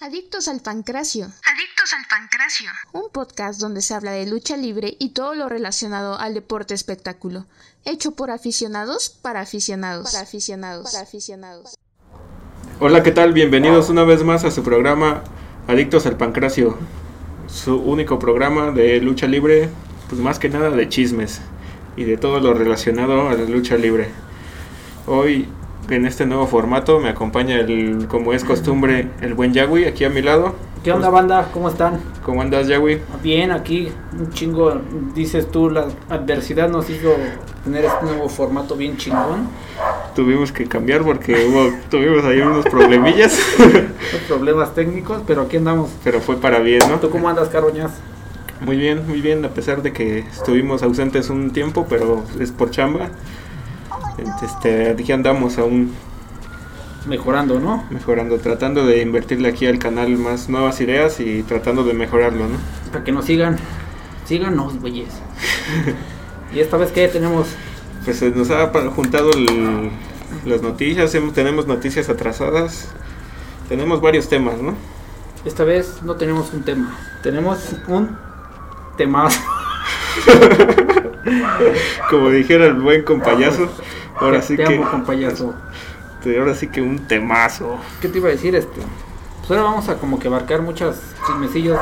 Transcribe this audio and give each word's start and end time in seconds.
Adictos 0.00 0.48
al 0.48 0.60
Pancracio. 0.60 1.26
Adictos 1.26 1.92
al 1.92 2.04
Pancracio. 2.08 2.70
Un 2.92 3.10
podcast 3.12 3.60
donde 3.60 3.82
se 3.82 3.94
habla 3.94 4.10
de 4.12 4.26
lucha 4.26 4.56
libre 4.56 4.96
y 4.98 5.10
todo 5.10 5.34
lo 5.34 5.48
relacionado 5.48 6.18
al 6.18 6.34
deporte 6.34 6.74
espectáculo. 6.74 7.46
Hecho 7.84 8.12
por 8.12 8.30
aficionados 8.30 9.10
para 9.10 9.40
aficionados. 9.40 10.10
Para 10.10 10.24
aficionados. 10.24 10.90
Para 10.90 11.04
aficionados. 11.04 11.78
Hola, 12.80 13.02
¿qué 13.02 13.12
tal? 13.12 13.32
Bienvenidos 13.32 13.90
una 13.90 14.02
vez 14.02 14.24
más 14.24 14.44
a 14.44 14.50
su 14.50 14.64
programa 14.64 15.22
Adictos 15.68 16.06
al 16.06 16.16
Pancracio. 16.16 16.76
Su 17.46 17.76
único 17.76 18.18
programa 18.18 18.72
de 18.72 19.00
lucha 19.00 19.26
libre, 19.26 19.68
pues 20.08 20.20
más 20.20 20.38
que 20.38 20.48
nada 20.48 20.70
de 20.70 20.88
chismes 20.88 21.40
y 21.96 22.04
de 22.04 22.16
todo 22.16 22.40
lo 22.40 22.54
relacionado 22.54 23.28
a 23.28 23.34
la 23.34 23.44
lucha 23.44 23.76
libre. 23.76 24.10
Hoy 25.06 25.48
en 25.90 26.06
este 26.06 26.26
nuevo 26.26 26.46
formato 26.46 27.00
me 27.00 27.08
acompaña 27.08 27.58
el, 27.58 28.06
como 28.08 28.32
es 28.32 28.44
costumbre, 28.44 29.08
el 29.20 29.34
buen 29.34 29.52
Yagui 29.52 29.84
aquí 29.84 30.04
a 30.04 30.10
mi 30.10 30.22
lado. 30.22 30.54
¿Qué 30.82 30.92
onda 30.92 31.10
banda? 31.10 31.48
¿Cómo 31.52 31.68
están? 31.68 32.00
¿Cómo 32.24 32.42
andas 32.42 32.66
Yagui? 32.66 32.98
Bien, 33.22 33.52
aquí 33.52 33.92
un 34.18 34.30
chingo, 34.30 34.80
dices 35.14 35.50
tú, 35.50 35.70
la 35.70 35.86
adversidad 36.08 36.68
nos 36.68 36.90
hizo 36.90 37.14
tener 37.62 37.84
este 37.84 38.04
nuevo 38.04 38.28
formato 38.28 38.74
bien 38.74 38.96
chingón. 38.96 39.48
Tuvimos 40.14 40.50
que 40.50 40.66
cambiar 40.66 41.02
porque 41.02 41.46
hubo, 41.46 41.72
tuvimos 41.90 42.24
ahí 42.24 42.40
unos 42.40 42.64
problemillas. 42.66 43.38
Los 43.58 44.22
problemas 44.26 44.74
técnicos, 44.74 45.22
pero 45.26 45.42
aquí 45.42 45.56
andamos. 45.56 45.90
Pero 46.02 46.20
fue 46.20 46.36
para 46.36 46.58
bien, 46.58 46.80
¿no? 46.88 46.98
¿Tú 46.98 47.10
cómo 47.10 47.28
andas, 47.28 47.48
Carroñas? 47.48 47.92
Muy 48.60 48.76
bien, 48.76 49.06
muy 49.08 49.20
bien, 49.20 49.44
a 49.44 49.48
pesar 49.48 49.82
de 49.82 49.92
que 49.92 50.20
estuvimos 50.20 50.82
ausentes 50.82 51.30
un 51.30 51.50
tiempo, 51.50 51.86
pero 51.88 52.24
es 52.38 52.52
por 52.52 52.70
chamba. 52.70 53.10
Este, 54.42 54.90
aquí 54.90 55.12
andamos 55.12 55.58
aún 55.58 55.92
Mejorando, 57.06 57.58
¿no? 57.58 57.84
mejorando, 57.90 58.38
tratando 58.38 58.86
de 58.86 59.02
invertirle 59.02 59.48
aquí 59.48 59.66
al 59.66 59.78
canal 59.80 60.10
más 60.18 60.48
nuevas 60.48 60.80
ideas 60.80 61.18
y 61.18 61.42
tratando 61.42 61.82
de 61.82 61.94
mejorarlo, 61.94 62.46
¿no? 62.46 62.56
Para 62.92 63.02
que 63.02 63.10
nos 63.10 63.24
sigan. 63.24 63.56
Síganos, 64.24 64.78
güeyes. 64.80 65.08
y 66.54 66.60
esta 66.60 66.76
vez 66.76 66.92
que 66.92 67.08
tenemos 67.08 67.48
Pues 68.04 68.18
se 68.18 68.30
nos 68.30 68.50
ha 68.50 68.68
juntado 68.94 69.30
el- 69.32 69.90
las 70.46 70.62
noticias, 70.62 71.12
tenemos 71.34 71.66
noticias 71.66 72.08
atrasadas, 72.08 72.88
tenemos 73.68 74.00
varios 74.00 74.28
temas, 74.28 74.60
¿no? 74.62 74.74
Esta 75.44 75.64
vez 75.64 76.02
no 76.02 76.14
tenemos 76.14 76.52
un 76.54 76.62
tema, 76.62 76.96
tenemos 77.22 77.58
un 77.88 78.16
temazo. 78.96 79.40
Como 82.10 82.30
dijera 82.30 82.66
el 82.66 82.74
buen 82.74 83.02
compayazo, 83.02 83.68
ahora 84.22 84.40
Te- 84.40 84.46
sí 84.46 84.56
te 84.56 84.64
que 84.64 84.76
amo, 84.76 84.90
compayazo. 84.90 85.54
ahora 86.38 86.54
sí 86.54 86.68
que 86.68 86.80
un 86.82 87.00
temazo. 87.06 87.78
¿Qué 88.00 88.08
te 88.08 88.18
iba 88.18 88.28
a 88.28 88.32
decir 88.32 88.54
este? 88.54 88.80
Pues 89.40 89.50
ahora 89.50 89.62
vamos 89.64 89.88
a 89.88 89.96
como 89.98 90.18
que 90.18 90.28
abarcar 90.28 90.62
muchas 90.62 91.00
chismecillos 91.26 91.78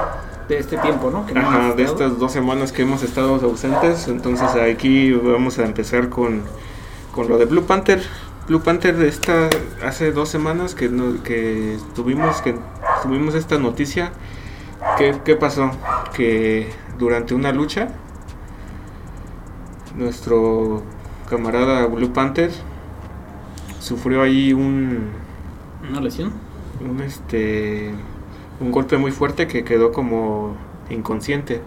de 0.48 0.58
este 0.58 0.76
tiempo, 0.78 1.10
¿no? 1.10 1.26
Que 1.26 1.34
no 1.34 1.40
Ajá, 1.40 1.74
de 1.74 1.82
estas 1.84 2.18
dos 2.18 2.32
semanas 2.32 2.72
que 2.72 2.82
hemos 2.82 3.02
estado 3.02 3.34
ausentes, 3.36 4.08
entonces 4.08 4.48
aquí 4.56 5.12
vamos 5.12 5.58
a 5.58 5.64
empezar 5.64 6.08
con, 6.08 6.42
con 7.14 7.28
lo 7.28 7.38
de 7.38 7.44
Blue 7.44 7.64
Panther. 7.64 8.02
Blue 8.48 8.60
Panther 8.62 9.00
esta 9.02 9.48
hace 9.86 10.10
dos 10.10 10.28
semanas 10.28 10.74
que, 10.74 10.88
no- 10.88 11.22
que 11.22 11.76
tuvimos 11.94 12.40
que 12.40 12.56
tuvimos 13.02 13.34
esta 13.34 13.58
noticia. 13.58 14.10
¿Qué, 14.96 15.20
qué 15.24 15.36
pasó? 15.36 15.70
Que 16.16 16.72
durante 16.98 17.34
una 17.34 17.52
lucha 17.52 17.88
nuestro 19.96 20.82
camarada 21.30 21.86
Blue 21.86 22.12
Panther 22.12 22.50
sufrió 23.78 24.22
ahí 24.22 24.52
un, 24.52 25.08
¿Una 25.88 26.00
lesión? 26.00 26.32
un 26.80 27.00
este 27.00 27.92
un 28.60 28.70
golpe 28.72 28.98
muy 28.98 29.12
fuerte 29.12 29.46
que 29.46 29.64
quedó 29.64 29.92
como 29.92 30.54
inconsciente 30.90 31.60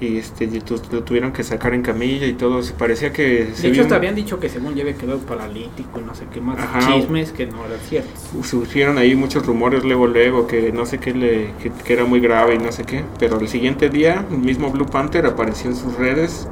y 0.00 0.16
este 0.18 0.44
y 0.44 0.60
lo 0.92 1.02
tuvieron 1.04 1.32
que 1.32 1.42
sacar 1.44 1.72
en 1.72 1.82
camilla 1.82 2.26
y 2.26 2.32
todo 2.34 2.62
se 2.62 2.72
parecía 2.72 3.12
que 3.12 3.50
se 3.54 3.62
De 3.62 3.68
hecho, 3.68 3.82
hasta 3.82 3.96
habían 3.96 4.14
dicho 4.14 4.40
que 4.40 4.48
según 4.48 4.74
lleve 4.74 4.96
quedó 4.96 5.18
paralítico 5.18 6.00
y 6.00 6.02
no 6.02 6.14
sé 6.14 6.24
qué 6.32 6.40
más 6.40 6.58
Ajá. 6.58 6.80
chismes 6.94 7.32
que 7.32 7.46
no 7.46 7.64
eran 7.64 7.78
ciertos. 7.80 8.12
surgieron 8.42 8.98
ahí 8.98 9.14
muchos 9.14 9.46
rumores 9.46 9.84
luego 9.84 10.06
luego 10.06 10.46
que 10.46 10.72
no 10.72 10.84
sé 10.84 10.98
qué 10.98 11.14
le 11.14 11.52
que, 11.62 11.70
que 11.70 11.92
era 11.92 12.04
muy 12.04 12.20
grave 12.20 12.54
y 12.54 12.58
no 12.58 12.72
sé 12.72 12.84
qué 12.84 13.04
pero 13.18 13.38
el 13.38 13.48
siguiente 13.48 13.88
día 13.88 14.24
el 14.30 14.38
mismo 14.38 14.70
Blue 14.70 14.86
Panther 14.86 15.26
apareció 15.26 15.70
en 15.70 15.76
sus 15.76 15.94
redes 15.96 16.48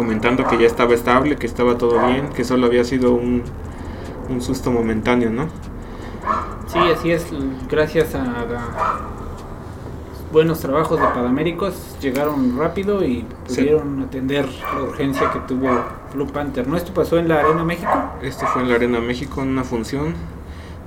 comentando 0.00 0.46
que 0.46 0.56
ya 0.58 0.66
estaba 0.66 0.94
estable 0.94 1.36
que 1.36 1.46
estaba 1.46 1.76
todo 1.76 1.94
bien 2.06 2.28
que 2.34 2.42
solo 2.44 2.66
había 2.66 2.84
sido 2.84 3.12
un 3.12 3.42
un 4.30 4.40
susto 4.40 4.70
momentáneo 4.70 5.28
no 5.30 5.44
Sí, 6.72 6.78
así 6.78 7.10
es. 7.10 7.26
Gracias 7.68 8.14
a, 8.14 8.22
a 8.22 9.00
buenos 10.32 10.60
trabajos 10.60 11.00
de 11.00 11.06
paramédicos 11.08 11.74
llegaron 12.00 12.56
rápido 12.56 13.04
y 13.04 13.26
Sí. 13.48 13.56
pudieron 13.62 14.02
atender 14.02 14.46
la 14.76 14.82
urgencia 14.84 15.32
que 15.32 15.40
tuvo 15.40 15.68
Blue 16.14 16.28
Panther. 16.28 16.68
¿No 16.68 16.76
esto 16.76 16.94
pasó 16.94 17.18
en 17.18 17.26
la 17.28 17.40
Arena 17.40 17.64
México? 17.64 17.90
Esto 18.22 18.46
fue 18.46 18.62
en 18.62 18.68
la 18.68 18.76
Arena 18.76 19.00
México 19.00 19.42
en 19.42 19.48
una 19.48 19.64
función. 19.64 20.14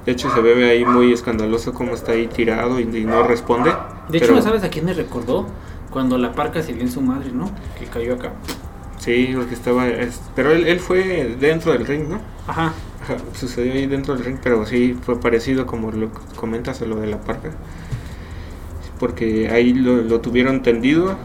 De 0.06 0.13
hecho, 0.13 0.29
se 0.34 0.40
ve 0.41 0.69
ahí 0.69 0.85
muy 0.85 1.12
escandaloso 1.12 1.73
cómo 1.73 1.94
está 1.94 2.13
ahí 2.13 2.28
tirado 2.28 2.79
y, 2.79 2.84
y 2.84 3.03
no 3.03 3.23
responde. 3.23 3.73
De 4.09 4.18
hecho, 4.19 4.31
¿no 4.34 4.41
sabes 4.41 4.63
a 4.63 4.69
quién 4.69 4.85
me 4.85 4.94
recordó? 4.94 5.47
Cuando 5.91 6.18
la 6.18 6.31
parca 6.31 6.62
se 6.63 6.72
dio 6.73 6.81
en 6.81 6.91
su 6.91 7.02
madre, 7.02 7.29
¿no? 7.34 7.52
Que 7.78 7.85
cayó 7.88 8.13
acá. 8.16 8.31
Sí, 9.03 9.31
porque 9.36 9.53
estaba. 9.56 9.88
es- 9.90 10.22
pero 10.36 10.52
él, 10.52 10.66
él 10.68 10.80
fue 10.80 11.36
dentro 11.40 11.74
del 11.74 11.86
ring, 11.86 12.08
¿no? 12.09 12.22
Ajá. 12.47 12.74
Ajá, 13.02 13.18
sucedió 13.34 13.74
ahí 13.74 13.86
dentro 13.86 14.16
del 14.16 14.24
ring, 14.24 14.38
pero 14.41 14.66
sí 14.66 14.97
fue 15.02 15.19
parecido 15.19 15.66
como 15.66 15.91
lo 15.91 16.09
comentas 16.36 16.81
a 16.81 16.86
lo 16.86 16.96
de 17.02 17.08
la 17.08 17.19
parca. 17.22 17.52
Porque 19.00 19.50
ahí 19.50 19.74
lo, 19.74 19.97
lo 20.02 20.22
tuvieron 20.22 20.62
tendido 20.62 21.18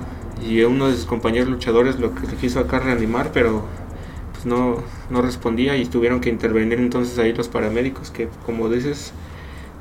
y 0.46 0.62
uno 0.62 0.88
de 0.88 0.94
sus 0.94 1.04
compañeros 1.06 1.48
luchadores 1.48 1.98
lo 1.98 2.14
que 2.14 2.26
quiso 2.40 2.60
acá 2.60 2.78
reanimar, 2.78 3.30
pero 3.32 3.64
pues 4.32 4.46
no, 4.46 4.82
no 5.10 5.22
respondía 5.22 5.76
y 5.76 5.86
tuvieron 5.86 6.20
que 6.20 6.30
intervenir 6.30 6.78
entonces 6.78 7.18
ahí 7.18 7.32
los 7.32 7.48
paramédicos 7.48 8.10
que 8.10 8.28
como 8.46 8.68
dices, 8.68 9.12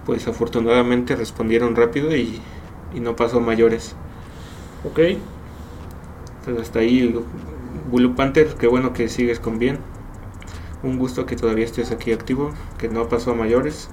pues 0.06 0.28
afortunadamente 0.28 1.16
respondieron 1.16 1.76
rápido 1.76 2.16
y, 2.16 2.42
y 2.96 3.00
no 3.02 3.16
pasó 3.16 3.42
mayores. 3.42 3.96
Ok. 4.86 5.00
Entonces 6.40 6.64
hasta 6.64 6.80
ahí 6.80 7.14
Blue 7.92 8.16
Panther, 8.16 8.48
qué 8.60 8.68
bueno 8.68 8.94
que 8.94 9.08
sigues 9.10 9.40
con 9.40 9.60
bien. 9.60 9.80
Un 10.84 10.98
gusto 10.98 11.26
que 11.26 11.36
todavía 11.36 11.66
estés 11.66 11.92
aquí 11.92 12.12
activo, 12.12 12.52
que 12.78 12.88
no 12.90 13.08
pasó 13.08 13.32
a 13.32 13.34
mayores. 13.36 13.90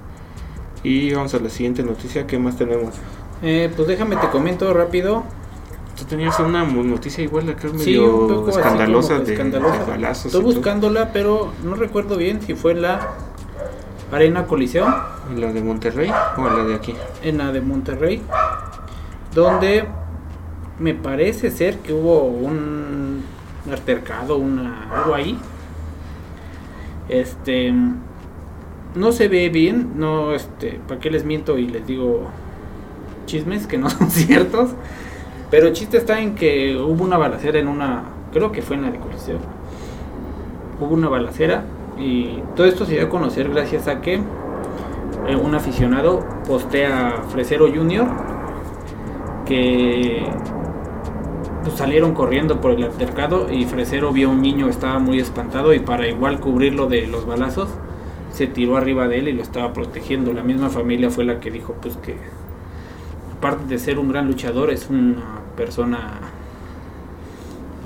Y 0.83 1.13
vamos 1.13 1.33
a 1.33 1.39
la 1.39 1.49
siguiente 1.49 1.83
noticia, 1.83 2.27
¿qué 2.27 2.37
más 2.37 2.57
tenemos? 2.57 2.93
Eh, 3.41 3.71
pues 3.75 3.87
déjame 3.87 4.15
te 4.17 4.29
comento 4.29 4.71
rápido. 4.73 5.23
Tú 5.97 6.03
tenías 6.05 6.37
una 6.39 6.63
noticia 6.65 7.23
igual 7.23 7.49
acá 7.49 7.67
medio 7.69 7.83
Sí, 7.83 7.97
un 7.97 8.27
poco 8.27 8.49
escandalosa, 8.49 9.19
de, 9.19 9.31
escandalosa. 9.33 9.79
de 9.79 9.85
balazos. 9.91 10.25
Estoy 10.27 10.41
todo. 10.43 10.53
buscándola, 10.53 11.11
pero 11.13 11.53
no 11.63 11.75
recuerdo 11.75 12.17
bien 12.17 12.41
si 12.41 12.53
fue 12.53 12.73
en 12.73 12.81
la 12.81 13.11
Arena 14.11 14.45
Coliseo, 14.45 14.85
¿Y 15.35 15.39
¿La 15.39 15.51
de 15.51 15.61
Monterrey 15.61 16.11
o 16.37 16.43
la 16.49 16.63
de 16.65 16.75
aquí? 16.75 16.93
en 17.23 17.37
la 17.39 17.51
de 17.51 17.61
Monterrey, 17.61 18.21
donde 19.33 19.85
me 20.79 20.93
parece 20.93 21.49
ser 21.49 21.79
que 21.79 21.93
hubo 21.93 22.23
un 22.25 23.14
altercado, 23.71 24.37
una, 24.37 24.89
algo 24.91 25.15
ahí. 25.15 25.37
Este, 27.09 27.73
no 28.95 29.11
se 29.11 29.27
ve 29.27 29.49
bien, 29.49 29.93
no, 29.95 30.33
este, 30.33 30.79
¿para 30.87 30.99
qué 30.99 31.11
les 31.11 31.25
miento 31.25 31.57
y 31.57 31.67
les 31.67 31.85
digo 31.85 32.27
chismes 33.25 33.67
que 33.67 33.77
no 33.77 33.89
son 33.91 34.09
ciertos? 34.09 34.71
Pero 35.51 35.67
el 35.67 35.73
chiste 35.73 35.97
está 35.97 36.19
en 36.19 36.35
que 36.35 36.75
hubo 36.77 37.03
una 37.03 37.17
balacera 37.17 37.59
en 37.59 37.67
una, 37.67 38.03
creo 38.33 38.51
que 38.51 38.61
fue 38.61 38.75
en 38.75 38.83
la 38.83 38.91
de 38.91 38.99
Coliseo. 38.99 39.39
Hubo 40.79 40.93
una 40.93 41.07
balacera 41.07 41.63
y 41.97 42.41
todo 42.55 42.67
esto 42.67 42.85
se 42.85 42.93
dio 42.93 43.05
a 43.05 43.09
conocer 43.09 43.49
gracias 43.49 43.87
a 43.87 44.01
que 44.01 44.15
eh, 45.27 45.35
un 45.35 45.55
aficionado 45.55 46.25
postea 46.47 47.23
Fresero 47.29 47.67
Junior 47.73 48.07
que 49.45 50.25
pues, 51.65 51.77
salieron 51.77 52.13
corriendo 52.13 52.61
por 52.61 52.71
el 52.71 52.83
altercado 52.83 53.51
y 53.51 53.65
Fresero 53.65 54.11
vio 54.13 54.29
a 54.29 54.31
un 54.31 54.41
niño 54.41 54.65
que 54.65 54.71
estaba 54.71 54.99
muy 54.99 55.19
espantado 55.19 55.73
y 55.73 55.79
para 55.79 56.07
igual 56.07 56.39
cubrirlo 56.39 56.87
de 56.87 57.07
los 57.07 57.25
balazos 57.25 57.69
se 58.31 58.47
tiró 58.47 58.77
arriba 58.77 59.07
de 59.07 59.19
él 59.19 59.27
y 59.29 59.33
lo 59.33 59.41
estaba 59.41 59.73
protegiendo. 59.73 60.33
La 60.33 60.43
misma 60.43 60.69
familia 60.69 61.09
fue 61.09 61.25
la 61.25 61.39
que 61.39 61.51
dijo 61.51 61.75
pues 61.81 61.97
que 61.97 62.15
aparte 63.37 63.65
de 63.65 63.79
ser 63.79 63.99
un 63.99 64.09
gran 64.09 64.27
luchador 64.27 64.71
es 64.71 64.89
una 64.89 65.41
persona 65.55 66.19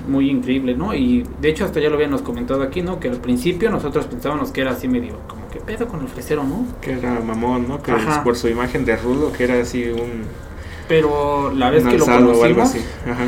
muy 0.08 0.30
increíble, 0.30 0.74
¿no? 0.74 0.94
Y 0.94 1.24
de 1.40 1.50
hecho 1.50 1.64
hasta 1.64 1.80
ya 1.80 1.88
lo 1.88 1.94
habíamos 1.96 2.22
comentado 2.22 2.62
aquí, 2.62 2.82
¿no? 2.82 3.00
Que 3.00 3.08
al 3.08 3.18
principio 3.18 3.70
nosotros 3.70 4.06
pensábamos 4.06 4.50
que 4.50 4.60
era 4.60 4.72
así 4.72 4.88
medio 4.88 5.18
como 5.28 5.48
que 5.48 5.60
pedo 5.60 5.86
con 5.88 6.00
el 6.00 6.08
fresero, 6.08 6.44
¿no? 6.44 6.66
Que 6.80 6.92
era 6.92 7.20
mamón, 7.20 7.68
¿no? 7.68 7.82
Que 7.82 7.92
Ajá. 7.92 8.24
por 8.24 8.36
su 8.36 8.48
imagen 8.48 8.84
de 8.84 8.96
rudo, 8.96 9.32
que 9.32 9.44
era 9.44 9.60
así 9.60 9.84
un, 9.84 10.24
Pero 10.88 11.52
la 11.54 11.70
vez 11.70 11.84
un 11.84 11.90
que 11.90 11.98
lo 11.98 12.06
conocimos. 12.06 12.74
Ajá. 13.06 13.24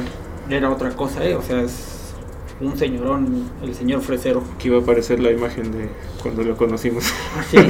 Era 0.57 0.71
otra 0.71 0.91
cosa, 0.91 1.25
¿eh? 1.25 1.35
O 1.35 1.43
sea, 1.43 1.63
es 1.63 2.15
un 2.61 2.77
señorón, 2.77 3.51
el 3.63 3.75
señor 3.75 4.01
fresero. 4.03 4.43
Que 4.59 4.69
iba 4.69 4.79
a 4.79 4.81
aparecer 4.81 5.21
la 5.21 5.31
imagen 5.31 5.73
de 5.73 5.89
cuando 6.23 6.43
lo 6.45 6.57
conocimos. 6.57 7.13
Así. 7.39 7.57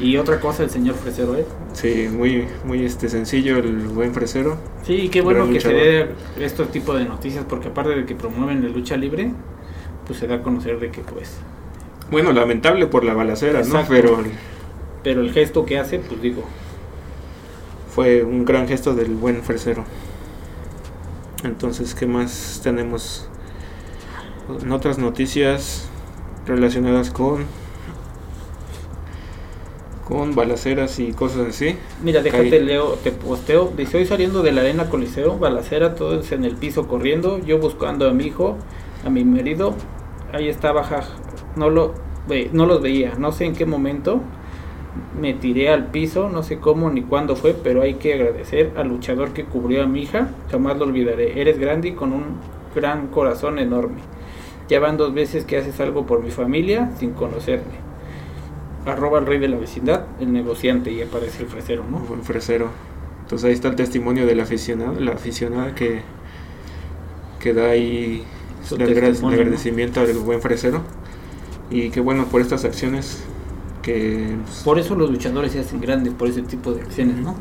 Y 0.00 0.16
otra 0.16 0.40
cosa, 0.40 0.64
el 0.64 0.70
señor 0.70 0.96
Fresero, 0.96 1.36
¿eh? 1.36 1.46
Sí, 1.72 2.08
muy, 2.10 2.46
muy 2.64 2.84
este 2.84 3.08
sencillo 3.08 3.58
el 3.58 3.76
buen 3.88 4.12
Fresero. 4.12 4.58
Sí, 4.82 5.08
qué 5.08 5.20
bueno 5.20 5.48
que 5.48 5.60
se 5.60 5.72
dé 5.72 6.08
este 6.38 6.64
tipo 6.66 6.94
de 6.94 7.04
noticias, 7.04 7.44
porque 7.48 7.68
aparte 7.68 7.94
de 7.94 8.04
que 8.04 8.16
promueven 8.16 8.62
la 8.62 8.68
lucha 8.70 8.96
libre, 8.96 9.30
pues 10.06 10.18
se 10.18 10.26
da 10.26 10.36
a 10.36 10.42
conocer 10.42 10.80
de 10.80 10.90
que, 10.90 11.00
pues, 11.00 11.38
Bueno, 12.10 12.32
lamentable 12.32 12.86
por 12.86 13.04
la 13.04 13.14
balacera, 13.14 13.60
¿no? 13.60 13.80
Exacto. 13.80 13.92
Pero 13.92 14.18
pero 15.04 15.20
el 15.20 15.32
gesto 15.32 15.64
que 15.64 15.78
hace, 15.78 15.98
pues 15.98 16.20
digo, 16.20 16.42
fue 17.94 18.24
un 18.24 18.44
gran 18.44 18.66
gesto 18.66 18.94
del 18.94 19.14
buen 19.14 19.42
Fresero. 19.42 19.84
Entonces, 21.44 21.94
¿qué 21.94 22.06
más 22.06 22.60
tenemos? 22.62 23.28
En 24.62 24.72
otras 24.72 24.98
noticias 24.98 25.88
relacionadas 26.46 27.10
con 27.10 27.44
con 30.06 30.34
balaceras 30.34 30.98
y 30.98 31.12
cosas 31.12 31.48
así. 31.48 31.76
Mira, 32.02 32.20
déjate, 32.22 32.50
Caí. 32.50 32.60
leo, 32.62 32.92
te 33.02 33.10
posteo. 33.10 33.72
Dice, 33.74 33.96
hoy 33.96 34.04
saliendo 34.04 34.42
de 34.42 34.52
la 34.52 34.60
arena 34.60 34.90
Coliseo, 34.90 35.38
balacera, 35.38 35.94
todos 35.94 36.30
en 36.32 36.44
el 36.44 36.56
piso 36.56 36.86
corriendo, 36.86 37.38
yo 37.38 37.58
buscando 37.58 38.06
a 38.06 38.12
mi 38.12 38.24
hijo, 38.24 38.58
a 39.04 39.08
mi 39.08 39.24
marido, 39.24 39.74
ahí 40.34 40.48
estaba, 40.48 40.84
ja, 40.84 41.04
no, 41.56 41.70
lo, 41.70 41.94
ve- 42.28 42.50
no 42.52 42.66
los 42.66 42.82
veía, 42.82 43.14
no 43.18 43.32
sé 43.32 43.46
en 43.46 43.54
qué 43.54 43.64
momento, 43.64 44.20
me 45.20 45.34
tiré 45.34 45.70
al 45.70 45.86
piso, 45.88 46.28
no 46.28 46.42
sé 46.42 46.58
cómo 46.58 46.90
ni 46.90 47.02
cuándo 47.02 47.36
fue, 47.36 47.54
pero 47.54 47.82
hay 47.82 47.94
que 47.94 48.14
agradecer 48.14 48.72
al 48.76 48.88
luchador 48.88 49.32
que 49.32 49.44
cubrió 49.44 49.82
a 49.82 49.86
mi 49.86 50.02
hija, 50.02 50.28
jamás 50.50 50.76
lo 50.78 50.84
olvidaré, 50.84 51.40
eres 51.40 51.58
grande 51.58 51.88
y 51.88 51.92
con 51.92 52.12
un 52.12 52.24
gran 52.74 53.08
corazón 53.08 53.58
enorme. 53.58 53.98
Ya 54.68 54.80
van 54.80 54.96
dos 54.96 55.12
veces 55.12 55.44
que 55.44 55.58
haces 55.58 55.78
algo 55.80 56.06
por 56.06 56.22
mi 56.22 56.30
familia 56.30 56.90
sin 56.98 57.10
conocerme. 57.10 57.84
Arroba 58.86 59.18
al 59.18 59.26
rey 59.26 59.38
de 59.38 59.48
la 59.48 59.56
vecindad, 59.56 60.04
el 60.20 60.32
negociante, 60.32 60.90
y 60.92 61.02
aparece 61.02 61.42
el 61.42 61.48
fresero, 61.48 61.84
¿no? 61.90 61.98
Buen 61.98 62.22
Fresero. 62.22 62.68
Entonces 63.22 63.46
ahí 63.46 63.54
está 63.54 63.68
el 63.68 63.76
testimonio 63.76 64.26
del 64.26 64.40
aficionado, 64.40 64.98
la 65.00 65.12
aficionada 65.12 65.74
que, 65.74 66.02
que 67.40 67.54
da 67.54 67.70
ahí 67.70 68.24
el, 68.70 68.82
agra- 68.82 68.86
el 68.86 68.94
testimonio, 68.94 69.36
¿no? 69.36 69.42
agradecimiento 69.42 70.00
al 70.00 70.12
buen 70.18 70.40
Fresero. 70.42 70.82
Y 71.70 71.90
que 71.90 72.00
bueno, 72.00 72.26
por 72.26 72.40
estas 72.42 72.64
acciones 72.66 73.24
que 73.84 74.36
pues, 74.44 74.62
Por 74.62 74.78
eso 74.78 74.94
los 74.94 75.10
luchadores 75.10 75.52
se 75.52 75.60
hacen 75.60 75.80
grandes, 75.80 76.14
por 76.14 76.28
ese 76.28 76.42
tipo 76.42 76.72
de 76.72 76.82
acciones, 76.82 77.16
¿no? 77.16 77.36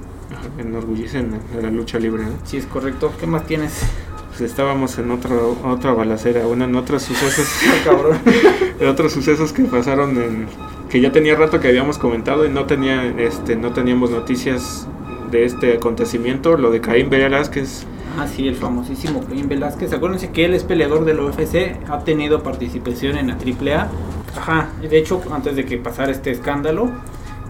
enorgullecen 0.58 1.40
a 1.58 1.62
la 1.62 1.70
lucha 1.70 2.00
libre. 2.00 2.24
¿no? 2.24 2.32
Sí, 2.44 2.58
es 2.58 2.66
correcto. 2.66 3.14
¿Qué 3.20 3.28
más 3.28 3.46
tienes? 3.46 3.82
Pues 4.30 4.42
estábamos 4.42 4.98
en 4.98 5.12
otro, 5.12 5.58
otra 5.64 5.94
balacera, 5.94 6.46
bueno, 6.46 6.66
en 6.66 6.76
otros 6.76 7.04
sucesos, 7.04 7.48
cabrón. 7.86 8.18
en 8.80 8.88
otros 8.88 9.14
sucesos 9.14 9.54
que 9.54 9.64
pasaron 9.64 10.18
en, 10.18 10.48
que 10.90 11.00
ya 11.00 11.12
tenía 11.12 11.36
rato 11.36 11.60
que 11.60 11.68
habíamos 11.68 11.98
comentado 11.98 12.46
y 12.46 12.50
no 12.50 12.66
tenía, 12.66 13.06
este, 13.18 13.56
no 13.56 13.74
teníamos 13.74 14.10
noticias 14.10 14.88
de 15.32 15.46
este 15.46 15.74
acontecimiento, 15.76 16.58
lo 16.58 16.72
de 16.72 16.82
Caín 16.82 17.10
Velázquez, 17.10 17.86
Ah, 18.16 18.28
sí, 18.28 18.48
el 18.48 18.56
famosísimo 18.56 19.24
Caín 19.26 19.50
Velázquez. 19.50 19.92
Acuérdense 19.92 20.30
que 20.30 20.46
él 20.46 20.54
es 20.54 20.64
peleador 20.64 21.04
del 21.04 21.20
UFC, 21.20 21.80
ha 21.90 22.00
tenido 22.04 22.44
participación 22.44 23.18
en 23.18 23.28
la 23.28 23.34
AAA. 23.34 23.90
Ajá, 24.36 24.70
de 24.82 24.98
hecho, 24.98 25.22
antes 25.32 25.56
de 25.56 25.66
que 25.66 25.78
pasara 25.78 26.12
este 26.12 26.32
escándalo, 26.32 26.90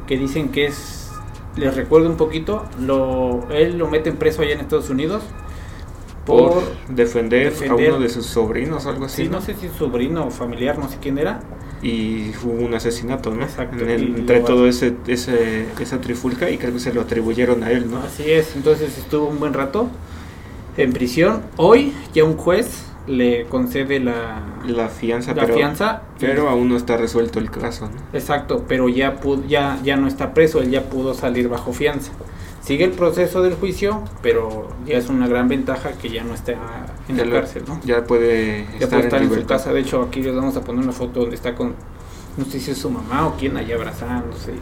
que 0.08 0.18
dicen 0.18 0.50
que 0.50 0.66
es, 0.68 1.12
les 1.56 1.76
recuerdo 1.76 2.10
un 2.10 2.18
poquito, 2.18 2.66
lo, 2.80 3.48
él 3.52 3.78
lo 3.78 3.88
meten 3.90 4.18
preso 4.18 4.42
allá 4.42 4.54
en 4.54 4.60
Estados 4.62 4.90
Unidos 4.90 5.24
por, 6.26 6.54
por, 6.54 6.64
defender, 6.88 7.54
defender- 7.54 7.90
a 7.92 7.96
uno 7.96 8.00
de 8.00 8.10
sus 8.10 8.26
sobrinos, 8.26 8.86
algo 8.86 9.06
así, 9.06 9.24
sí, 9.24 9.30
¿no? 9.30 9.38
no 9.38 9.42
sé 9.42 9.56
si 9.56 9.70
sobrino 9.70 10.28
o 10.28 10.32
familiar, 10.32 10.78
no 10.78 10.90
sé 10.90 10.98
quién 11.02 11.18
era. 11.18 11.42
y 11.82 12.30
hubo 12.44 12.54
un 12.66 12.74
asesinato, 12.74 13.34
¿no? 13.36 13.44
Exacto, 13.44 13.84
En 13.84 13.90
el- 13.90 14.16
entre 14.20 14.40
lo- 14.40 14.46
todo 14.46 14.68
ese, 14.68 14.96
ese, 15.08 15.68
esa 15.80 16.00
trifulca 16.00 16.50
y 16.50 16.58
creo 16.58 16.72
que 16.74 16.80
se 16.80 16.94
lo 16.94 17.02
atribuyeron 17.02 17.62
a 17.64 17.72
él, 17.72 17.92
¿no? 17.92 18.00
Así 18.00 18.32
es, 18.32 18.56
entonces 18.56 18.98
estuvo 18.98 19.28
un 19.28 19.40
buen 19.40 19.54
rato 19.54 19.90
en 20.78 20.94
prisión. 20.94 21.44
Hoy 21.58 21.94
ya 22.14 22.24
un 22.24 22.38
juez 22.38 22.86
le 23.08 23.46
concede 23.46 24.00
la, 24.00 24.42
La 24.66 24.88
fianza, 24.88 25.34
la 25.34 25.42
pero, 25.44 25.56
fianza. 25.56 26.02
pero 26.20 26.50
aún 26.50 26.70
no 26.70 26.78
está 26.78 26.96
resuelto 26.98 27.40
el 27.40 27.52
caso, 27.52 27.90
¿no? 27.90 28.18
Exacto, 28.18 28.64
pero 28.68 28.88
ya, 28.90 29.16
pudo, 29.20 29.44
ya, 29.48 29.78
ya 29.84 29.98
no 29.98 30.08
está 30.08 30.34
preso, 30.34 30.62
él 30.62 30.70
ya 30.72 30.84
pudo 30.90 31.14
salir 31.14 31.50
bajo 31.50 31.74
fianza. 31.74 32.12
Sigue 32.62 32.86
el 32.86 32.92
proceso 32.92 33.42
del 33.42 33.56
juicio, 33.56 34.04
pero 34.22 34.70
ya 34.86 34.98
es 34.98 35.10
una 35.10 35.28
gran 35.28 35.50
ventaja 35.50 35.92
que 35.94 36.10
ya 36.10 36.24
no 36.24 36.34
está 36.34 36.54
en 37.10 37.18
Ya 37.18 37.26
la 37.26 37.30
lo- 37.32 37.36
cárcel, 37.36 37.64
¿no? 37.68 37.82
Ya 37.84 38.06
puede 38.06 38.66
Ya 38.80 38.86
estar, 38.86 38.90
puede 38.90 39.04
estar 39.04 39.22
en, 39.22 39.34
su 39.34 39.46
casa. 39.46 39.74
De 39.74 39.82
hecho, 39.82 40.02
aquí 40.02 40.22
les 40.22 40.34
vamos 40.34 40.56
a 40.56 40.62
poner 40.62 40.82
una 40.82 40.94
foto 40.94 41.20
donde 41.22 41.36
está 41.36 41.56
con, 41.56 41.74
no 42.38 42.46
sé 42.46 42.62
si 42.62 42.72
es 42.72 42.78
su 42.78 42.90
mamá 42.90 43.28
o 43.28 43.36
quién, 43.38 43.58
allá 43.58 43.76
abrazándose. 43.76 44.54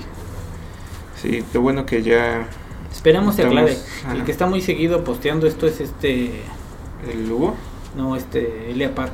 Sí, 1.16 1.44
qué 1.52 1.58
bueno 1.60 1.86
que 1.86 2.02
ya 2.02 2.48
Esperemos 2.92 3.36
se 3.36 3.44
aclare. 3.44 3.78
El 4.16 4.24
que 4.24 4.32
está 4.32 4.48
muy 4.48 4.62
seguido 4.62 5.04
posteando 5.04 5.46
esto 5.46 5.68
es 5.68 5.80
este, 5.80 6.42
el 7.14 7.32
Hugo 7.32 7.56
no, 7.96 8.16
este, 8.16 8.72
Elia 8.72 8.94
Park. 8.94 9.14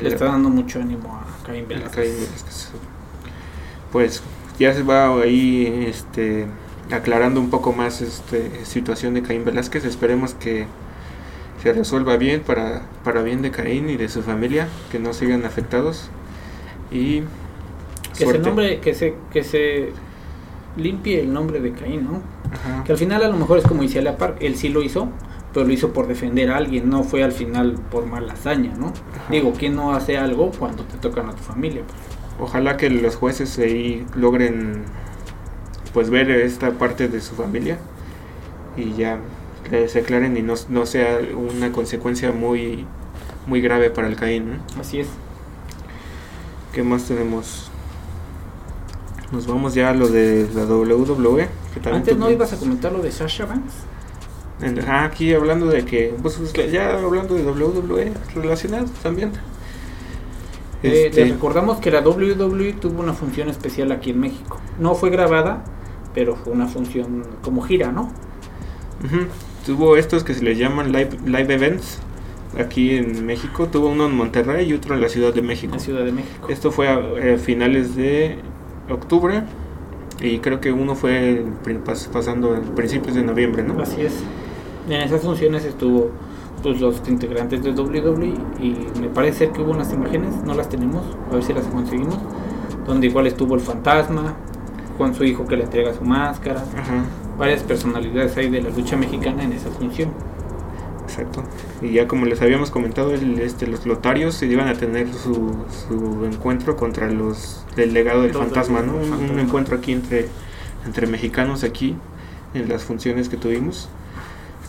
Le 0.00 0.08
está 0.08 0.26
dando 0.26 0.50
mucho 0.50 0.80
ánimo 0.80 1.14
a 1.14 1.46
Caín 1.46 1.62
el 1.62 1.66
Velázquez. 1.66 2.70
Pues 3.90 4.22
ya 4.58 4.74
se 4.74 4.82
va 4.82 5.08
ahí 5.22 5.86
este 5.88 6.46
aclarando 6.90 7.40
un 7.40 7.50
poco 7.50 7.72
más 7.72 8.00
este 8.00 8.64
situación 8.64 9.14
de 9.14 9.22
Caín 9.22 9.44
Velázquez 9.44 9.84
esperemos 9.84 10.34
que 10.34 10.66
se 11.62 11.72
resuelva 11.72 12.16
bien 12.16 12.40
para, 12.40 12.82
para 13.04 13.22
bien 13.22 13.42
de 13.42 13.50
Caín 13.50 13.90
y 13.90 13.96
de 13.96 14.08
su 14.08 14.22
familia 14.22 14.68
que 14.90 14.98
no 14.98 15.12
sigan 15.12 15.44
afectados 15.44 16.08
y 16.90 17.22
Que 18.16 18.26
se, 18.26 18.38
nombre, 18.38 18.80
que, 18.80 18.94
se, 18.94 19.14
que 19.32 19.44
se 19.44 19.92
limpie 20.76 21.20
el 21.20 21.32
nombre 21.32 21.60
de 21.60 21.72
Caín, 21.72 22.04
¿no? 22.04 22.22
Ajá. 22.52 22.84
Que 22.84 22.92
al 22.92 22.98
final 22.98 23.22
a 23.22 23.28
lo 23.28 23.36
mejor 23.36 23.58
es 23.58 23.64
como 23.64 23.82
dice 23.82 23.98
Elia 23.98 24.16
Park, 24.16 24.36
él 24.40 24.56
sí 24.56 24.68
lo 24.68 24.82
hizo, 24.82 25.08
pero 25.52 25.66
lo 25.66 25.72
hizo 25.72 25.92
por 25.92 26.06
defender 26.06 26.50
a 26.50 26.56
alguien, 26.56 26.88
no 26.88 27.04
fue 27.04 27.22
al 27.22 27.32
final 27.32 27.74
por 27.90 28.06
mala 28.06 28.32
hazaña, 28.34 28.74
¿no? 28.76 28.88
Ajá. 28.88 29.30
Digo, 29.30 29.52
¿quién 29.56 29.74
no 29.74 29.94
hace 29.94 30.18
algo 30.18 30.50
cuando 30.50 30.84
te 30.84 30.96
tocan 30.98 31.28
a 31.28 31.32
tu 31.32 31.42
familia? 31.42 31.82
Ojalá 32.40 32.76
que 32.76 32.90
los 32.90 33.16
jueces 33.16 33.58
ahí 33.58 34.06
logren 34.14 34.84
pues 35.92 36.10
ver 36.10 36.30
esta 36.30 36.72
parte 36.72 37.08
de 37.08 37.20
su 37.20 37.34
familia 37.34 37.78
y 38.76 38.92
ya 38.94 39.18
se 39.86 39.98
aclaren 39.98 40.36
y 40.36 40.42
no, 40.42 40.54
no 40.68 40.86
sea 40.86 41.18
una 41.36 41.72
consecuencia 41.72 42.32
muy 42.32 42.86
muy 43.46 43.60
grave 43.60 43.90
para 43.90 44.06
el 44.06 44.16
Caín. 44.16 44.50
¿no? 44.50 44.80
Así 44.80 45.00
es. 45.00 45.08
¿Qué 46.72 46.82
más 46.82 47.04
tenemos? 47.04 47.70
Nos 49.32 49.46
vamos 49.46 49.74
ya 49.74 49.90
a 49.90 49.94
lo 49.94 50.08
de 50.08 50.48
la 50.54 50.64
WWE. 50.64 51.48
que 51.74 51.88
Antes 51.90 52.16
no 52.16 52.30
ibas 52.30 52.52
a 52.52 52.56
comentar 52.56 52.92
lo 52.92 53.00
de 53.00 53.10
Sasha 53.10 53.46
Banks. 53.46 53.74
Ah, 54.86 55.04
aquí 55.04 55.32
hablando 55.34 55.66
de 55.66 55.84
que, 55.84 56.14
pues 56.22 56.38
ya 56.70 56.94
hablando 56.98 57.34
de 57.34 57.44
WWE 57.44 58.12
relacionado 58.34 58.86
también. 59.02 59.32
Eh, 60.82 61.06
Este, 61.06 61.12
les 61.12 61.30
recordamos 61.30 61.78
que 61.80 61.90
la 61.90 62.00
WWE 62.02 62.74
tuvo 62.74 63.00
una 63.00 63.14
función 63.14 63.48
especial 63.48 63.92
aquí 63.92 64.10
en 64.10 64.20
México. 64.20 64.60
No 64.78 64.94
fue 64.94 65.10
grabada, 65.10 65.64
pero 66.14 66.36
fue 66.36 66.52
una 66.52 66.68
función 66.68 67.38
como 67.42 67.62
gira, 67.62 67.92
¿no? 67.92 68.12
Ujú. 69.04 69.28
Tuvo 69.64 69.96
estos 69.96 70.24
que 70.24 70.34
se 70.34 70.42
les 70.42 70.58
llaman 70.58 70.92
live, 70.92 71.18
live 71.24 71.54
events 71.54 72.00
aquí 72.58 72.96
en 72.96 73.26
México. 73.26 73.68
Tuvo 73.68 73.88
uno 73.90 74.06
en 74.06 74.14
Monterrey 74.14 74.68
y 74.68 74.74
otro 74.74 74.94
en 74.94 75.00
la 75.00 75.08
Ciudad 75.08 75.32
de 75.34 75.42
México. 75.42 75.74
En 75.74 75.80
Ciudad 75.80 76.04
de 76.04 76.12
México. 76.12 76.48
Esto 76.48 76.70
fue 76.72 76.88
a 76.88 76.98
eh, 77.18 77.38
finales 77.38 77.94
de 77.96 78.44
octubre 78.88 79.44
y 80.20 80.38
creo 80.40 80.60
que 80.60 80.72
uno 80.72 80.94
fue 80.96 81.44
pasando 82.12 82.54
en 82.56 82.74
principios 82.74 83.14
de 83.14 83.22
noviembre, 83.22 83.62
¿no? 83.62 83.80
Así 83.80 84.02
es. 84.02 84.14
En 84.88 85.02
esas 85.02 85.20
funciones 85.22 85.64
estuvo 85.64 86.10
pues 86.62 86.80
los 86.80 87.00
integrantes 87.08 87.62
de 87.62 87.70
WWE 87.72 88.34
y 88.60 88.76
me 89.00 89.08
parece 89.08 89.50
que 89.50 89.60
hubo 89.62 89.70
unas 89.70 89.92
imágenes, 89.92 90.34
no 90.44 90.54
las 90.54 90.68
tenemos, 90.68 91.04
a 91.30 91.34
ver 91.34 91.42
si 91.44 91.52
las 91.52 91.64
conseguimos, 91.66 92.18
donde 92.86 93.06
igual 93.06 93.26
estuvo 93.28 93.54
el 93.54 93.60
fantasma 93.60 94.34
con 94.96 95.14
su 95.14 95.22
hijo 95.24 95.46
que 95.46 95.56
le 95.56 95.64
entrega 95.64 95.94
su 95.94 96.02
máscara, 96.02 96.60
Ajá, 96.76 97.04
varias 97.38 97.62
personalidades 97.62 98.36
ahí 98.36 98.50
de 98.50 98.60
la 98.62 98.70
lucha 98.70 98.96
mexicana 98.96 99.44
en 99.44 99.52
esa 99.52 99.70
función. 99.70 100.10
exacto. 101.04 101.44
Y 101.80 101.92
ya 101.92 102.08
como 102.08 102.26
les 102.26 102.42
habíamos 102.42 102.70
comentado, 102.72 103.12
el- 103.14 103.38
este, 103.38 103.66
los 103.68 103.86
lotarios 103.86 104.34
se 104.34 104.46
iban 104.46 104.66
a 104.66 104.74
tener 104.74 105.12
su, 105.14 105.54
su 105.86 106.24
encuentro 106.24 106.76
contra 106.76 107.08
los 107.08 107.62
del 107.76 107.92
legado 107.94 108.22
del 108.22 108.32
Los 108.32 108.42
fantasma, 108.42 108.80
¿no? 108.82 108.94
Un, 108.96 109.30
un 109.30 109.38
encuentro 109.38 109.76
aquí 109.76 109.92
entre, 109.92 110.26
entre 110.84 111.06
mexicanos 111.06 111.62
aquí 111.62 111.94
en 112.54 112.68
las 112.68 112.82
funciones 112.82 113.28
que 113.28 113.36
tuvimos. 113.36 113.88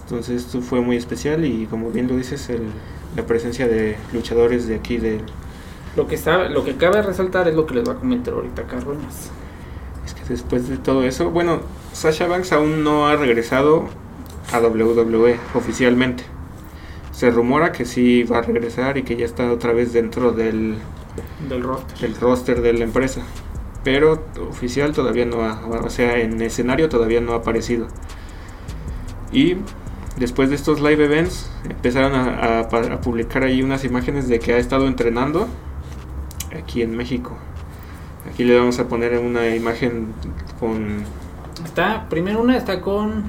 Entonces 0.09 0.45
esto 0.45 0.61
fue 0.61 0.81
muy 0.81 0.97
especial 0.97 1.45
y 1.45 1.67
como 1.67 1.91
bien 1.91 2.07
lo 2.07 2.15
dices, 2.17 2.49
el- 2.49 2.69
la 3.15 3.25
presencia 3.25 3.67
de 3.67 3.95
luchadores 4.13 4.67
de 4.67 4.75
aquí 4.75 4.97
de... 4.97 5.21
Lo 5.95 6.07
que 6.07 6.17
sabe, 6.17 6.49
lo 6.49 6.63
que 6.63 6.75
cabe 6.77 7.01
resaltar 7.01 7.47
es 7.47 7.55
lo 7.55 7.65
que 7.65 7.75
les 7.75 7.87
va 7.87 7.93
a 7.93 7.95
comentar 7.95 8.33
ahorita 8.33 8.63
Carroñas. 8.63 9.29
Es 10.05 10.13
que 10.13 10.23
después 10.27 10.67
de 10.69 10.77
todo 10.77 11.03
eso, 11.03 11.29
bueno, 11.31 11.59
Sasha 11.93 12.27
Banks 12.27 12.51
aún 12.53 12.83
no 12.83 13.07
ha 13.07 13.15
regresado 13.15 13.85
a 14.51 14.59
WWE 14.59 15.37
oficialmente. 15.55 16.23
Se 17.11 17.29
rumora 17.31 17.71
que 17.71 17.85
sí 17.85 18.23
va 18.23 18.39
a 18.39 18.41
regresar 18.41 18.97
y 18.97 19.03
que 19.03 19.15
ya 19.15 19.25
está 19.25 19.51
otra 19.51 19.73
vez 19.73 19.91
dentro 19.93 20.31
del, 20.31 20.75
Del 21.49 21.63
roster. 21.63 21.99
del 21.99 22.15
roster 22.19 22.61
de 22.61 22.73
la 22.73 22.83
empresa. 22.85 23.21
pero 23.83 24.23
oficial 24.49 24.91
todavía 24.93 25.25
no 25.25 25.43
ha, 25.43 25.65
o 25.67 25.89
sea, 25.89 26.17
en 26.19 26.41
escenario 26.41 26.89
todavía 26.89 27.21
no 27.21 27.33
ha 27.33 27.37
aparecido. 27.37 27.87
Y 29.31 29.55
después 30.19 30.49
de 30.49 30.55
estos 30.55 30.81
live 30.81 31.05
events 31.05 31.49
empezaron 31.69 32.13
a, 32.13 32.59
a 32.59 33.01
publicar 33.01 33.43
ahí 33.43 33.63
unas 33.63 33.83
imágenes 33.85 34.27
de 34.27 34.39
que 34.39 34.53
ha 34.53 34.57
estado 34.57 34.87
entrenando 34.87 35.47
aquí 36.57 36.81
en 36.81 36.95
México. 36.95 37.37
Aquí 38.31 38.43
le 38.43 38.59
vamos 38.59 38.79
a 38.79 38.87
poner 38.87 39.17
una 39.17 39.55
imagen 39.55 40.07
con... 40.59 41.03
Está, 41.63 42.07
primero 42.09 42.41
una 42.41 42.57
está 42.57 42.81
con... 42.81 43.23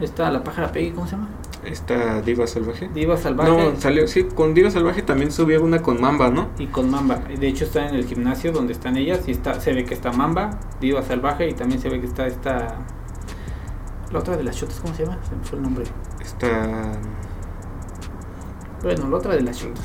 Está 0.00 0.30
la 0.30 0.44
pájara 0.44 0.70
Peggy, 0.70 0.90
¿cómo 0.90 1.06
se 1.06 1.12
llama? 1.12 1.28
Esta 1.64 2.20
Diva 2.20 2.46
Salvaje. 2.46 2.88
Diva 2.94 3.16
Salvaje. 3.16 3.50
No, 3.50 3.80
salió, 3.80 4.06
sí, 4.06 4.24
con 4.34 4.54
Diva 4.54 4.70
Salvaje 4.70 5.02
también 5.02 5.32
subió 5.32 5.62
una 5.62 5.82
con 5.82 6.00
Mamba, 6.00 6.30
¿no? 6.30 6.48
Y 6.58 6.66
con 6.66 6.90
Mamba. 6.90 7.16
De 7.16 7.48
hecho 7.48 7.64
está 7.64 7.88
en 7.88 7.94
el 7.94 8.06
gimnasio 8.06 8.52
donde 8.52 8.72
están 8.72 8.96
ellas 8.96 9.26
y 9.26 9.32
está, 9.32 9.60
se 9.60 9.72
ve 9.72 9.84
que 9.84 9.94
está 9.94 10.12
Mamba, 10.12 10.58
Diva 10.80 11.02
Salvaje 11.02 11.48
y 11.48 11.54
también 11.54 11.80
se 11.80 11.88
ve 11.88 12.00
que 12.00 12.06
está 12.06 12.26
esta... 12.26 12.76
La 14.12 14.20
otra 14.20 14.36
de 14.36 14.44
las 14.44 14.56
chotas, 14.56 14.80
¿cómo 14.80 14.94
se 14.94 15.04
llama? 15.04 15.18
Se 15.28 15.36
me 15.36 15.44
fue 15.44 15.58
el 15.58 15.62
nombre. 15.62 15.84
Está... 16.20 16.92
Bueno, 18.82 19.08
la 19.08 19.16
otra 19.16 19.34
de 19.34 19.42
las 19.42 19.58
chotas. 19.58 19.84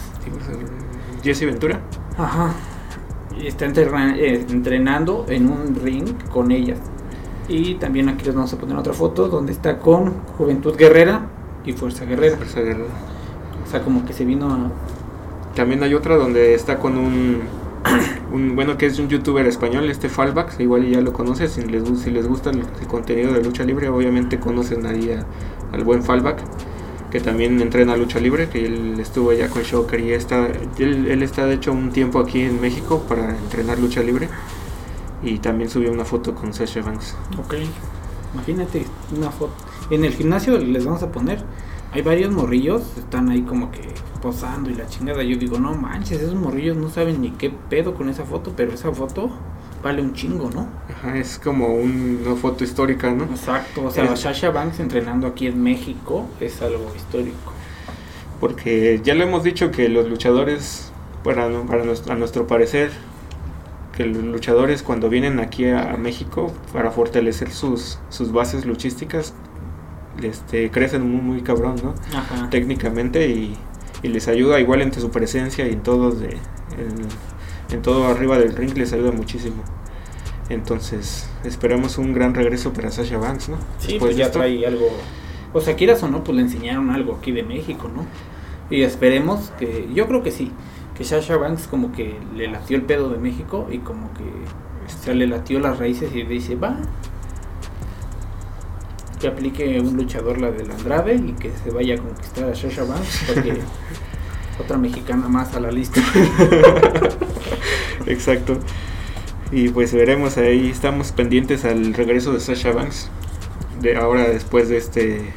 Jesse 1.23 1.45
Ventura. 1.45 1.81
Ajá. 2.17 2.53
Y 3.37 3.47
está 3.47 3.65
eh, 3.65 4.45
entrenando 4.49 5.25
en 5.27 5.49
un 5.49 5.75
ring 5.75 6.07
con 6.31 6.51
ellas. 6.51 6.79
Y 7.49 7.75
también 7.75 8.07
aquí 8.07 8.23
les 8.25 8.35
vamos 8.35 8.53
a 8.53 8.57
poner 8.57 8.77
otra 8.77 8.93
foto 8.93 9.27
donde 9.27 9.51
está 9.51 9.79
con 9.79 10.13
Juventud 10.37 10.77
Guerrera 10.77 11.27
y 11.65 11.73
Fuerza 11.73 12.05
Guerrera. 12.05 12.37
Fuerza 12.37 12.61
Guerrera. 12.61 12.93
O 13.65 13.69
sea, 13.69 13.81
como 13.83 14.05
que 14.05 14.13
se 14.13 14.23
vino 14.23 14.47
a... 14.49 14.71
También 15.55 15.83
hay 15.83 15.93
otra 15.93 16.15
donde 16.15 16.53
está 16.53 16.79
con 16.79 16.97
un, 16.97 17.41
un 18.31 18.55
bueno, 18.55 18.77
que 18.77 18.85
es 18.85 18.99
un 18.99 19.09
youtuber 19.09 19.45
español, 19.45 19.89
este 19.89 20.09
Fallback, 20.09 20.59
igual 20.59 20.89
ya 20.89 21.01
lo 21.01 21.13
conoces, 21.13 21.51
si 21.51 21.61
les, 21.61 21.83
si 21.99 22.11
les 22.11 22.27
gusta 22.27 22.49
el, 22.49 22.63
contenido 22.87 23.33
de 23.33 23.43
lucha 23.43 23.63
libre, 23.63 23.89
obviamente 23.89 24.39
conocen 24.39 24.85
ahí 24.85 25.11
al 25.71 25.83
buen 25.83 26.03
Fallback 26.03 26.43
que 27.11 27.19
también 27.19 27.61
entrena 27.61 27.95
lucha 27.95 28.19
libre, 28.19 28.49
que 28.49 28.65
él 28.65 28.99
estuvo 28.99 29.29
allá 29.29 29.47
con 29.47 29.61
Shocker 29.61 29.99
y 29.99 30.13
está, 30.13 30.47
él, 30.79 31.05
él, 31.07 31.21
está 31.21 31.45
de 31.45 31.53
hecho 31.53 31.71
un 31.71 31.91
tiempo 31.91 32.17
aquí 32.17 32.41
en 32.41 32.59
México 32.59 33.05
para 33.07 33.37
entrenar 33.37 33.77
lucha 33.77 34.01
libre 34.01 34.29
y 35.21 35.37
también 35.37 35.69
subió 35.69 35.91
una 35.91 36.05
foto 36.05 36.33
con 36.33 36.53
Sasha 36.53 36.81
Banks. 36.81 37.15
Ok, 37.37 37.53
imagínate 38.33 38.85
una 39.15 39.29
foto. 39.29 39.53
En 39.89 40.05
el 40.05 40.13
gimnasio 40.13 40.57
les 40.57 40.85
vamos 40.85 41.03
a 41.03 41.11
poner, 41.11 41.43
hay 41.93 42.01
varios 42.01 42.31
morrillos, 42.31 42.97
están 42.97 43.29
ahí 43.29 43.43
como 43.43 43.71
que 43.71 43.81
posando 44.21 44.69
y 44.69 44.73
la 44.73 44.87
chingada. 44.87 45.21
Yo 45.21 45.37
digo, 45.37 45.59
no 45.59 45.75
manches, 45.75 46.21
esos 46.21 46.35
morrillos 46.35 46.75
no 46.75 46.89
saben 46.89 47.21
ni 47.21 47.31
qué 47.31 47.51
pedo 47.69 47.93
con 47.93 48.09
esa 48.09 48.25
foto, 48.25 48.53
pero 48.55 48.73
esa 48.73 48.91
foto 48.91 49.29
vale 49.83 50.01
un 50.01 50.13
chingo, 50.13 50.49
¿no? 50.49 50.67
Ajá, 50.89 51.17
es 51.17 51.37
como 51.37 51.67
una 51.75 52.35
foto 52.35 52.63
histórica, 52.63 53.11
¿no? 53.11 53.25
Exacto, 53.25 53.85
o 53.85 53.91
sea, 53.91 54.15
Sasha 54.15 54.49
Banks 54.49 54.79
entrenando 54.79 55.27
aquí 55.27 55.45
en 55.45 55.61
México 55.61 56.27
es 56.39 56.61
algo 56.61 56.91
histórico. 56.95 57.51
Porque 58.39 59.01
ya 59.03 59.13
le 59.13 59.25
hemos 59.25 59.43
dicho 59.43 59.69
que 59.69 59.87
los 59.87 60.09
luchadores, 60.09 60.91
para, 61.23 61.47
para 61.63 61.83
nuestro, 61.83 62.13
a 62.13 62.15
nuestro 62.15 62.47
parecer, 62.47 62.91
que 63.95 64.05
los 64.05 64.23
luchadores 64.23 64.81
cuando 64.81 65.09
vienen 65.09 65.39
aquí 65.39 65.67
a, 65.67 65.95
México 65.97 66.51
para 66.71 66.89
fortalecer 66.89 67.51
sus, 67.51 67.99
sus 68.09 68.31
bases 68.31 68.65
luchísticas, 68.65 69.33
este, 70.21 70.69
crecen 70.71 71.09
muy, 71.09 71.21
muy 71.21 71.41
cabrón, 71.41 71.75
¿no? 71.83 71.93
Ajá. 72.15 72.49
Técnicamente 72.49 73.27
y, 73.29 73.57
y, 74.03 74.07
les 74.09 74.27
ayuda 74.27 74.59
igual 74.59 74.81
entre 74.81 75.01
su 75.01 75.09
presencia 75.09 75.67
y 75.67 75.73
en 75.73 75.81
todo 75.81 76.11
de 76.11 76.37
en 77.71 77.81
todo 77.81 78.07
arriba 78.07 78.37
del 78.37 78.55
ring 78.55 78.75
les 78.77 78.93
ayuda 78.93 79.11
muchísimo. 79.11 79.63
Entonces, 80.49 81.27
esperamos 81.43 81.97
un 81.97 82.13
gran 82.13 82.33
regreso 82.33 82.73
para 82.73 82.91
Sasha 82.91 83.17
Banks, 83.17 83.49
¿no? 83.49 83.57
Sí, 83.79 83.97
pues 83.99 84.15
ya 84.15 84.31
trae 84.31 84.65
algo. 84.65 84.87
O 85.53 85.61
sea, 85.61 85.75
quieras 85.75 86.03
o 86.03 86.07
no, 86.07 86.23
pues 86.23 86.35
le 86.35 86.43
enseñaron 86.43 86.89
algo 86.91 87.15
aquí 87.15 87.31
de 87.31 87.43
México, 87.43 87.89
¿no? 87.93 88.05
Y 88.69 88.81
esperemos 88.83 89.51
que. 89.57 89.87
Yo 89.93 90.07
creo 90.07 90.23
que 90.23 90.31
sí. 90.31 90.51
Que 90.97 91.03
Sasha 91.03 91.37
Banks 91.37 91.67
como 91.67 91.91
que 91.91 92.17
le 92.35 92.47
latió 92.47 92.77
el 92.77 92.83
pedo 92.83 93.09
de 93.09 93.17
México 93.17 93.67
y 93.71 93.79
como 93.79 94.09
que. 94.13 95.11
O 95.11 95.13
le 95.13 95.27
latió 95.27 95.59
las 95.59 95.79
raíces 95.79 96.13
y 96.13 96.23
dice, 96.23 96.55
va. 96.55 96.77
Que 99.23 99.29
aplique 99.29 99.79
un 99.79 99.95
luchador 99.95 100.41
la 100.41 100.51
del 100.51 100.69
Andrade 100.69 101.15
y 101.15 101.31
que 101.31 101.49
se 101.63 101.71
vaya 101.71 101.95
a 101.95 101.97
conquistar 101.97 102.49
a 102.49 102.53
Sasha 102.53 102.83
Banks. 102.83 103.23
Porque. 103.25 103.57
otra 104.59 104.77
mexicana 104.77 105.29
más 105.29 105.55
a 105.55 105.61
la 105.61 105.71
lista. 105.71 106.01
Exacto. 108.05 108.57
Y 109.49 109.69
pues 109.69 109.93
veremos 109.93 110.35
ahí, 110.35 110.69
estamos 110.69 111.13
pendientes 111.13 111.63
al 111.63 111.93
regreso 111.93 112.33
de 112.33 112.41
Sasha 112.41 112.73
Banks. 112.73 113.07
De 113.79 113.95
ahora 113.95 114.27
después 114.27 114.67
de 114.67 114.75
este 114.75 115.31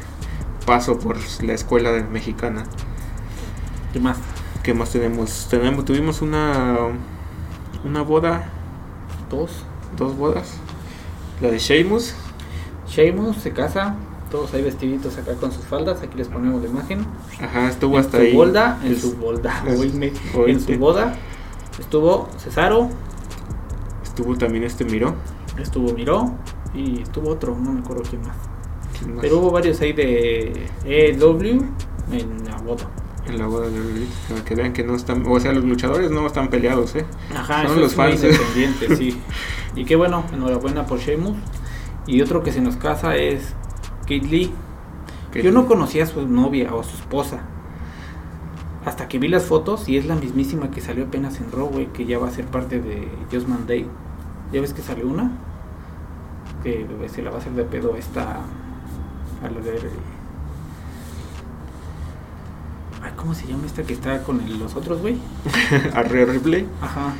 paso 0.66 0.98
por 0.98 1.16
la 1.44 1.52
escuela 1.52 1.92
mexicana. 2.10 2.64
¿Qué 3.92 4.00
más? 4.00 4.18
¿Qué 4.64 4.74
más 4.74 4.90
tenemos? 4.90 5.46
Tenemos 5.48 5.84
tuvimos 5.84 6.22
una 6.22 6.88
una 7.84 8.02
boda, 8.02 8.48
dos, 9.30 9.64
dos 9.96 10.16
bodas. 10.16 10.54
La 11.40 11.52
de 11.52 11.60
Sheamus. 11.60 12.16
Sheamus 12.88 13.36
se 13.36 13.52
casa 13.52 13.96
todos 14.30 14.52
ahí 14.54 14.62
vestiditos 14.62 15.16
acá 15.18 15.34
con 15.34 15.52
sus 15.52 15.64
faldas, 15.64 16.02
aquí 16.02 16.18
les 16.18 16.28
ponemos 16.28 16.62
la 16.62 16.68
imagen. 16.68 17.06
Ajá, 17.40 17.68
estuvo 17.68 17.96
hasta 17.96 18.18
ahí. 18.18 18.28
en 18.28 18.36
su 18.96 19.16
bolda, 19.16 19.64
en 20.46 20.60
su 20.60 20.78
boda 20.78 21.14
estuvo 21.78 22.28
Cesaro. 22.38 22.88
Estuvo 24.02 24.36
también 24.36 24.64
este 24.64 24.84
Miró. 24.84 25.14
Estuvo 25.58 25.92
Miró 25.92 26.32
y 26.74 27.02
estuvo 27.02 27.30
otro, 27.30 27.56
no 27.56 27.72
me 27.72 27.80
acuerdo 27.80 28.02
quién 28.08 28.22
más. 28.22 28.36
Pero 29.20 29.38
hubo 29.38 29.50
varios 29.50 29.80
ahí 29.80 29.92
de 29.92 30.68
EW 30.84 31.62
en 32.12 32.44
la 32.44 32.56
boda. 32.56 32.88
En 33.26 33.38
la 33.38 33.46
boda 33.46 33.68
de 33.68 34.06
para 34.28 34.44
que 34.44 34.54
vean 34.54 34.72
que 34.72 34.84
no 34.84 34.94
están, 34.94 35.24
o 35.26 35.38
sea, 35.40 35.52
los 35.52 35.64
luchadores 35.64 36.10
no 36.10 36.26
están 36.26 36.48
peleados, 36.48 36.94
¿eh? 36.94 37.04
Ajá, 37.34 37.66
son 37.66 37.80
los 37.80 37.94
fans 37.94 38.22
independientes, 38.22 38.98
sí. 38.98 39.20
Y 39.74 39.84
qué 39.84 39.94
bueno, 39.94 40.24
enhorabuena 40.32 40.86
por 40.86 40.98
Sheamus. 40.98 41.36
Y 42.06 42.20
otro 42.22 42.42
que 42.42 42.52
se 42.52 42.60
nos 42.60 42.76
casa 42.76 43.16
es 43.16 43.54
Kate 44.02 44.20
Lee. 44.20 44.52
Yo 45.34 45.52
no 45.52 45.66
conocía 45.66 46.04
a 46.04 46.06
su 46.06 46.26
novia 46.26 46.74
o 46.74 46.80
a 46.80 46.84
su 46.84 46.96
esposa. 46.96 47.40
Hasta 48.84 49.08
que 49.08 49.18
vi 49.18 49.28
las 49.28 49.44
fotos 49.44 49.88
y 49.88 49.96
es 49.96 50.06
la 50.06 50.14
mismísima 50.14 50.70
que 50.70 50.80
salió 50.80 51.06
apenas 51.06 51.40
en 51.40 51.50
Raw, 51.52 51.70
que 51.92 52.06
ya 52.06 52.18
va 52.18 52.28
a 52.28 52.30
ser 52.30 52.46
parte 52.46 52.80
de 52.80 53.08
Just 53.32 53.48
Day. 53.66 53.86
¿Ya 54.52 54.60
ves 54.60 54.72
que 54.72 54.80
salió 54.80 55.08
una? 55.08 55.32
Que 56.62 56.86
se 57.08 57.22
la 57.22 57.30
va 57.30 57.36
a 57.36 57.40
hacer 57.40 57.52
de 57.52 57.64
pedo 57.64 57.96
esta... 57.96 58.40
A 59.42 59.50
la 59.50 59.60
de... 59.60 59.90
¿Cómo 63.16 63.34
se 63.34 63.46
llama 63.48 63.66
esta 63.66 63.82
que 63.82 63.92
está 63.92 64.22
con 64.22 64.40
los 64.58 64.76
otros, 64.76 65.00
güey? 65.00 65.16
a 65.94 66.02
Ripley. 66.02 66.68
Ajá. 66.80 67.12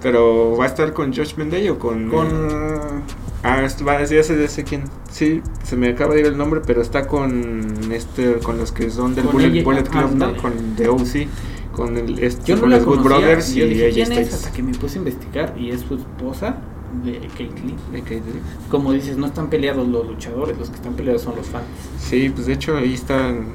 Pero 0.00 0.56
¿va 0.56 0.64
a 0.64 0.66
estar 0.66 0.94
con 0.94 1.14
Josh 1.14 1.34
Day 1.34 1.68
o 1.68 1.78
con.? 1.78 2.08
Con. 2.08 3.02
Ah, 3.44 3.66
va, 3.86 4.04
ya 4.04 4.22
sé, 4.22 4.40
ya 4.40 4.48
sé 4.48 4.64
quién. 4.64 4.84
Sí, 5.10 5.42
se 5.64 5.76
me 5.76 5.88
acaba 5.88 6.14
de 6.14 6.20
ir 6.20 6.26
el 6.26 6.38
nombre, 6.38 6.60
pero 6.64 6.80
está 6.80 7.06
con 7.06 7.92
este 7.92 8.34
con 8.34 8.58
los 8.58 8.70
que 8.70 8.88
son 8.88 9.14
del 9.14 9.26
Bullet, 9.26 9.62
Bullet, 9.64 9.82
Club, 9.82 10.14
¿no? 10.14 10.36
Con 10.36 10.52
The 10.76 10.88
OC, 10.88 11.28
con 11.72 11.96
el 11.96 12.18
este, 12.20 12.44
Yo 12.44 12.54
no 12.56 12.62
con 12.62 12.70
los 12.70 12.84
Good 12.84 13.00
Brothers 13.00 13.56
y 13.56 13.62
dije, 13.62 13.90
¿quién 13.90 14.12
es? 14.12 14.32
hasta 14.32 14.52
que 14.52 14.62
me 14.62 14.72
puse 14.72 14.96
a 14.96 14.98
investigar 14.98 15.54
y 15.58 15.70
es 15.70 15.80
su 15.80 15.96
esposa 15.96 16.56
de 17.04 17.18
Kate 17.28 17.62
Lee. 17.64 18.00
De. 18.00 18.22
Como 18.70 18.92
dices, 18.92 19.16
no 19.16 19.26
están 19.26 19.50
peleados 19.50 19.88
los 19.88 20.06
luchadores, 20.06 20.56
los 20.56 20.70
que 20.70 20.76
están 20.76 20.94
peleados 20.94 21.22
son 21.22 21.34
los 21.34 21.46
fans. 21.46 21.64
Sí, 21.98 22.30
pues 22.32 22.46
de 22.46 22.52
hecho 22.52 22.76
ahí 22.76 22.94
están, 22.94 23.46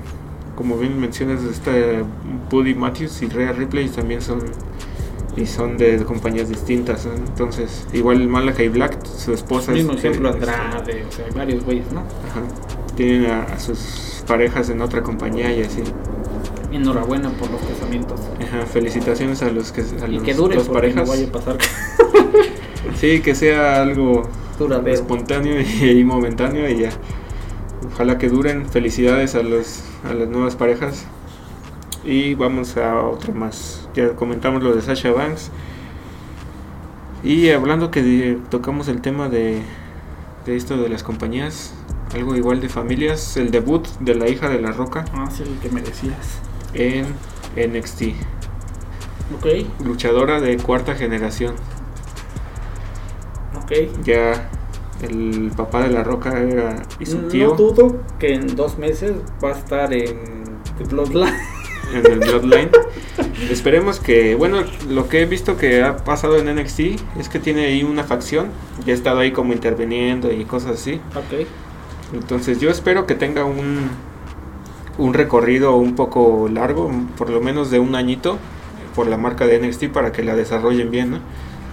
como 0.57 0.77
bien 0.77 0.99
mencionas, 0.99 1.43
está 1.43 1.71
Buddy 2.49 2.75
Matthews 2.75 3.21
y 3.21 3.27
Rhea 3.27 3.53
Ripley 3.53 3.87
también 3.87 4.21
son 4.21 4.41
y 5.37 5.45
son 5.45 5.77
de 5.77 6.03
compañías 6.03 6.49
distintas. 6.49 7.05
Entonces, 7.05 7.87
igual 7.93 8.27
Malakai 8.27 8.69
Black, 8.69 9.05
su 9.05 9.33
esposa. 9.33 9.71
Mismo 9.71 9.93
ejemplo, 9.93 10.29
Andrade, 10.29 11.05
o 11.07 11.11
sea, 11.11 11.25
hay 11.25 11.31
varios 11.31 11.63
güeyes, 11.63 11.91
¿no? 11.91 11.99
Ajá. 11.99 12.41
Tienen 12.95 13.29
a, 13.29 13.59
sus 13.59 14.23
parejas 14.27 14.69
en 14.69 14.81
otra 14.81 15.03
compañía 15.03 15.55
y 15.55 15.61
así. 15.61 15.83
Enhorabuena 16.71 17.29
por 17.29 17.51
los 17.51 17.61
casamientos. 17.61 18.19
Ajá, 18.41 18.65
felicitaciones 18.65 19.43
a 19.43 19.51
los 19.51 19.71
que 19.71 19.81
a 19.81 20.07
y 20.09 20.19
que 20.19 20.33
dure, 20.33 20.55
dos 20.55 20.69
parejas. 20.69 21.07
No 21.07 21.13
vaya 21.13 21.27
a 21.27 21.31
pasar. 21.31 21.57
sí, 22.95 23.21
que 23.21 23.35
sea 23.35 23.81
algo 23.81 24.23
espontáneo 24.87 25.61
y, 25.81 26.03
momentáneo 26.03 26.67
y 26.67 26.79
ya. 26.79 26.89
Ojalá 27.93 28.17
que 28.17 28.27
duren. 28.27 28.65
Felicidades 28.65 29.35
a 29.35 29.43
los 29.43 29.83
a 30.03 30.13
las 30.13 30.27
nuevas 30.27 30.55
parejas. 30.55 31.05
Y 32.03 32.33
vamos 32.33 32.75
a 32.77 33.01
otra 33.01 33.33
más 33.33 33.86
ya 33.93 34.15
comentamos 34.15 34.63
lo 34.63 34.75
de 34.75 34.81
Sasha 34.81 35.11
Banks. 35.11 35.51
Y 37.23 37.49
hablando 37.49 37.91
que 37.91 38.37
tocamos 38.49 38.87
el 38.87 39.01
tema 39.01 39.27
de, 39.27 39.61
de 40.45 40.55
esto 40.55 40.77
de 40.77 40.89
las 40.89 41.03
compañías, 41.03 41.73
algo 42.13 42.35
igual 42.35 42.61
de 42.61 42.69
familias, 42.69 43.37
el 43.37 43.51
debut 43.51 43.87
de 43.99 44.15
la 44.15 44.29
hija 44.29 44.49
de 44.49 44.61
la 44.61 44.71
Roca. 44.71 45.05
Ah, 45.13 45.29
sí, 45.29 45.43
el 45.43 45.59
que 45.59 45.69
me 45.69 45.81
decías. 45.81 46.39
En 46.73 47.07
NXT. 47.55 48.13
Ok. 49.35 49.45
Luchadora 49.83 50.39
de 50.39 50.57
cuarta 50.57 50.95
generación. 50.95 51.55
Ok. 53.61 54.03
Ya 54.03 54.49
el 55.01 55.51
papá 55.55 55.83
de 55.83 55.89
la 55.89 56.03
roca 56.03 56.39
era 56.39 56.81
y 56.99 57.05
su 57.05 57.21
No 57.21 57.27
tío 57.27 57.51
dudo 57.51 58.01
que 58.19 58.33
en 58.33 58.55
dos 58.55 58.77
meses 58.77 59.13
va 59.43 59.49
a 59.49 59.51
estar 59.53 59.93
en 59.93 60.43
The 60.77 60.85
Bloodline. 60.85 61.33
En 61.93 62.11
el 62.11 62.19
Bloodline. 62.19 62.69
Esperemos 63.49 63.99
que, 63.99 64.35
bueno, 64.35 64.63
lo 64.89 65.09
que 65.09 65.21
he 65.21 65.25
visto 65.25 65.57
que 65.57 65.83
ha 65.83 65.97
pasado 65.97 66.37
en 66.37 66.53
NXT 66.55 66.79
es 67.19 67.29
que 67.29 67.39
tiene 67.39 67.65
ahí 67.65 67.83
una 67.83 68.03
facción. 68.03 68.47
Ya 68.85 68.93
ha 68.93 68.95
estado 68.95 69.19
ahí 69.19 69.31
como 69.31 69.53
interviniendo 69.53 70.31
y 70.31 70.45
cosas 70.45 70.71
así. 70.71 70.99
ok. 71.15 71.47
Entonces 72.13 72.59
yo 72.61 72.69
espero 72.69 73.05
que 73.05 73.15
tenga 73.15 73.43
un, 73.43 73.89
un 74.97 75.13
recorrido 75.13 75.75
un 75.75 75.95
poco 75.95 76.49
largo, 76.51 76.89
por 77.17 77.29
lo 77.29 77.41
menos 77.41 77.69
de 77.69 77.79
un 77.79 77.95
añito, 77.95 78.37
por 78.95 79.07
la 79.07 79.17
marca 79.17 79.45
de 79.45 79.59
NXT 79.59 79.89
para 79.89 80.11
que 80.11 80.23
la 80.23 80.35
desarrollen 80.35 80.89
bien, 80.89 81.11
¿no? 81.11 81.19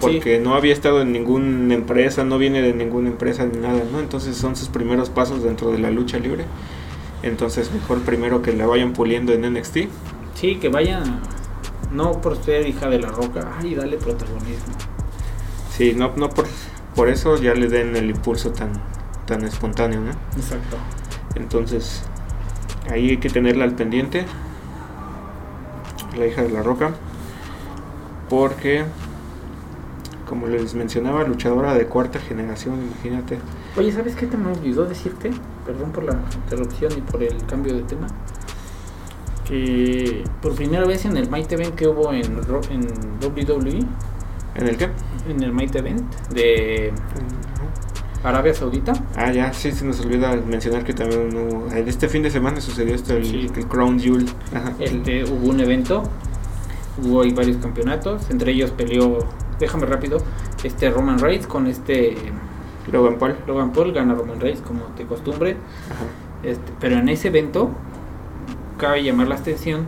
Porque 0.01 0.39
no 0.39 0.55
había 0.55 0.73
estado 0.73 1.01
en 1.01 1.13
ninguna 1.13 1.73
empresa, 1.73 2.25
no 2.25 2.37
viene 2.37 2.61
de 2.61 2.75
ninguna 2.75 3.09
empresa 3.09 3.47
ni 3.47 3.59
nada, 3.59 3.85
¿no? 3.91 4.01
Entonces 4.01 4.37
son 4.37 4.57
sus 4.57 4.69
primeros 4.69 5.09
pasos 5.09 5.43
dentro 5.43 5.71
de 5.71 5.79
la 5.79 5.91
lucha 5.91 6.19
libre. 6.19 6.45
Entonces 7.25 7.73
mejor 7.73 8.03
primero 8.03 8.43
que 8.43 8.53
la 8.53 8.67
vayan 8.67 8.93
puliendo 8.93 9.33
en 9.33 9.51
NXT. 9.51 9.79
Sí, 10.35 10.57
que 10.57 10.69
vaya. 10.69 11.03
No 11.91 12.21
por 12.21 12.37
ser 12.37 12.69
hija 12.69 12.91
de 12.91 12.99
la 12.99 13.09
roca. 13.09 13.57
Ay, 13.59 13.75
dale 13.75 13.97
protagonismo. 13.97 14.75
Sí, 15.71 15.95
no, 15.97 16.13
no 16.17 16.29
por, 16.29 16.47
por 16.95 17.09
eso 17.09 17.39
ya 17.39 17.55
le 17.55 17.69
den 17.69 17.97
el 17.97 18.11
impulso 18.11 18.53
tan, 18.53 18.73
tan 19.25 19.43
espontáneo, 19.43 20.01
¿no? 20.01 20.11
Exacto. 20.37 20.77
Entonces, 21.35 22.03
ahí 22.91 23.09
hay 23.11 23.17
que 23.17 23.31
tenerla 23.31 23.65
al 23.65 23.75
pendiente. 23.75 24.27
La 26.19 26.27
hija 26.27 26.43
de 26.43 26.51
la 26.51 26.63
roca. 26.63 26.93
Porque, 28.29 28.85
como 30.29 30.47
les 30.47 30.75
mencionaba, 30.75 31.25
luchadora 31.25 31.73
de 31.73 31.87
cuarta 31.87 32.19
generación, 32.19 32.83
imagínate. 32.83 33.39
Oye, 33.77 33.91
¿sabes 33.93 34.15
qué 34.15 34.27
te 34.27 34.37
me 34.37 34.53
olvidó 34.53 34.85
decirte? 34.87 35.31
Perdón 35.67 35.91
por 35.91 36.05
la 36.05 36.17
interrupción 36.45 36.93
y 36.97 37.01
por 37.01 37.23
el 37.23 37.45
cambio 37.47 37.75
de 37.75 37.83
tema. 37.83 38.07
Que 39.45 40.25
por 40.41 40.55
primera 40.55 40.87
vez 40.87 41.05
en 41.05 41.17
el 41.17 41.29
Might 41.29 41.51
Event 41.53 41.75
que 41.75 41.87
hubo 41.89 42.13
en, 42.13 42.25
en 42.71 42.89
WWE, 43.21 43.85
¿En 44.55 44.69
el 44.69 44.77
qué? 44.77 44.89
en 45.29 45.43
el 45.43 45.53
Might 45.53 45.75
Event 45.75 46.03
de 46.31 46.93
Arabia 48.23 48.55
Saudita, 48.55 48.93
Ah, 49.17 49.33
ya, 49.33 49.53
sí, 49.53 49.71
se 49.73 49.85
nos 49.85 50.01
olvida 50.01 50.35
mencionar 50.37 50.83
que 50.85 50.95
también 50.95 51.29
hubo- 51.37 51.67
este 51.75 52.09
fin 52.09 52.23
de 52.23 52.31
semana 52.31 52.61
sucedió 52.61 52.95
esto, 52.95 53.15
el, 53.17 53.25
Sí. 53.27 53.51
el 53.55 53.67
Crown 53.67 53.99
Jewel. 53.99 54.27
Ajá. 54.55 54.73
este, 54.79 55.25
hubo 55.25 55.51
un 55.51 55.61
evento, 55.61 56.05
hubo 57.03 57.21
ahí 57.23 57.33
varios 57.33 57.59
campeonatos, 57.59 58.31
entre 58.31 58.53
ellos 58.53 58.71
peleó, 58.71 59.19
déjame 59.59 59.85
rápido, 59.87 60.19
este 60.63 60.89
Roman 60.91 61.19
Reigns 61.19 61.47
con 61.47 61.67
este 61.67 62.17
Logan 62.93 63.19
Paul. 63.19 63.37
Logan 63.47 63.73
Paul, 63.73 63.93
gana 63.93 64.15
Roman 64.15 64.41
Reigns 64.41 64.61
como 64.61 64.87
de 64.97 65.05
costumbre. 65.05 65.57
Ajá. 65.91 66.05
Este, 66.43 66.73
pero 66.81 66.99
en 66.99 67.09
ese 67.09 67.29
evento 67.29 67.71
cabe 68.79 69.03
llamar 69.03 69.29
la 69.29 69.37
atención 69.37 69.87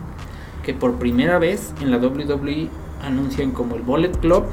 que 0.63 0.73
por 0.73 0.95
primera 0.95 1.39
vez 1.39 1.73
en 1.81 1.91
la 1.91 1.97
WWE 1.97 2.69
anuncian 3.03 3.51
como 3.51 3.75
el 3.75 3.83
Bullet 3.83 4.11
Club 4.19 4.45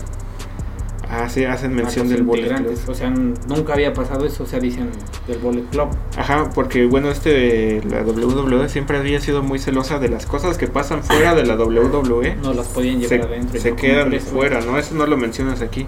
Ah, 1.10 1.28
sí, 1.28 1.44
hacen 1.44 1.74
mención 1.74 2.08
del 2.08 2.22
Bullet. 2.22 2.48
Club. 2.56 2.78
O 2.88 2.94
sea, 2.94 3.10
nunca 3.10 3.74
había 3.74 3.92
pasado 3.92 4.26
eso, 4.26 4.44
o 4.44 4.46
sea, 4.46 4.58
dicen 4.58 4.90
del 5.28 5.38
Bullet 5.38 5.62
Club. 5.70 5.88
Ajá, 6.16 6.50
porque 6.54 6.86
bueno, 6.86 7.10
este, 7.10 7.82
la 7.84 8.02
WWE 8.02 8.68
siempre 8.68 8.98
había 8.98 9.20
sido 9.20 9.42
muy 9.42 9.58
celosa 9.58 9.98
de 9.98 10.08
las 10.08 10.26
cosas 10.26 10.58
que 10.58 10.66
pasan 10.66 11.02
fuera 11.02 11.34
de 11.34 11.44
la 11.44 11.56
WWE. 11.56 12.36
No 12.36 12.52
las 12.52 12.68
podían 12.68 13.00
se, 13.02 13.16
llevar 13.16 13.28
adentro. 13.28 13.60
se 13.60 13.70
no 13.70 13.76
como 13.76 13.88
quedan 13.88 14.20
fuera, 14.20 14.60
¿no? 14.62 14.78
Eso 14.78 14.94
no 14.94 15.06
lo 15.06 15.16
mencionas 15.16 15.60
aquí. 15.60 15.86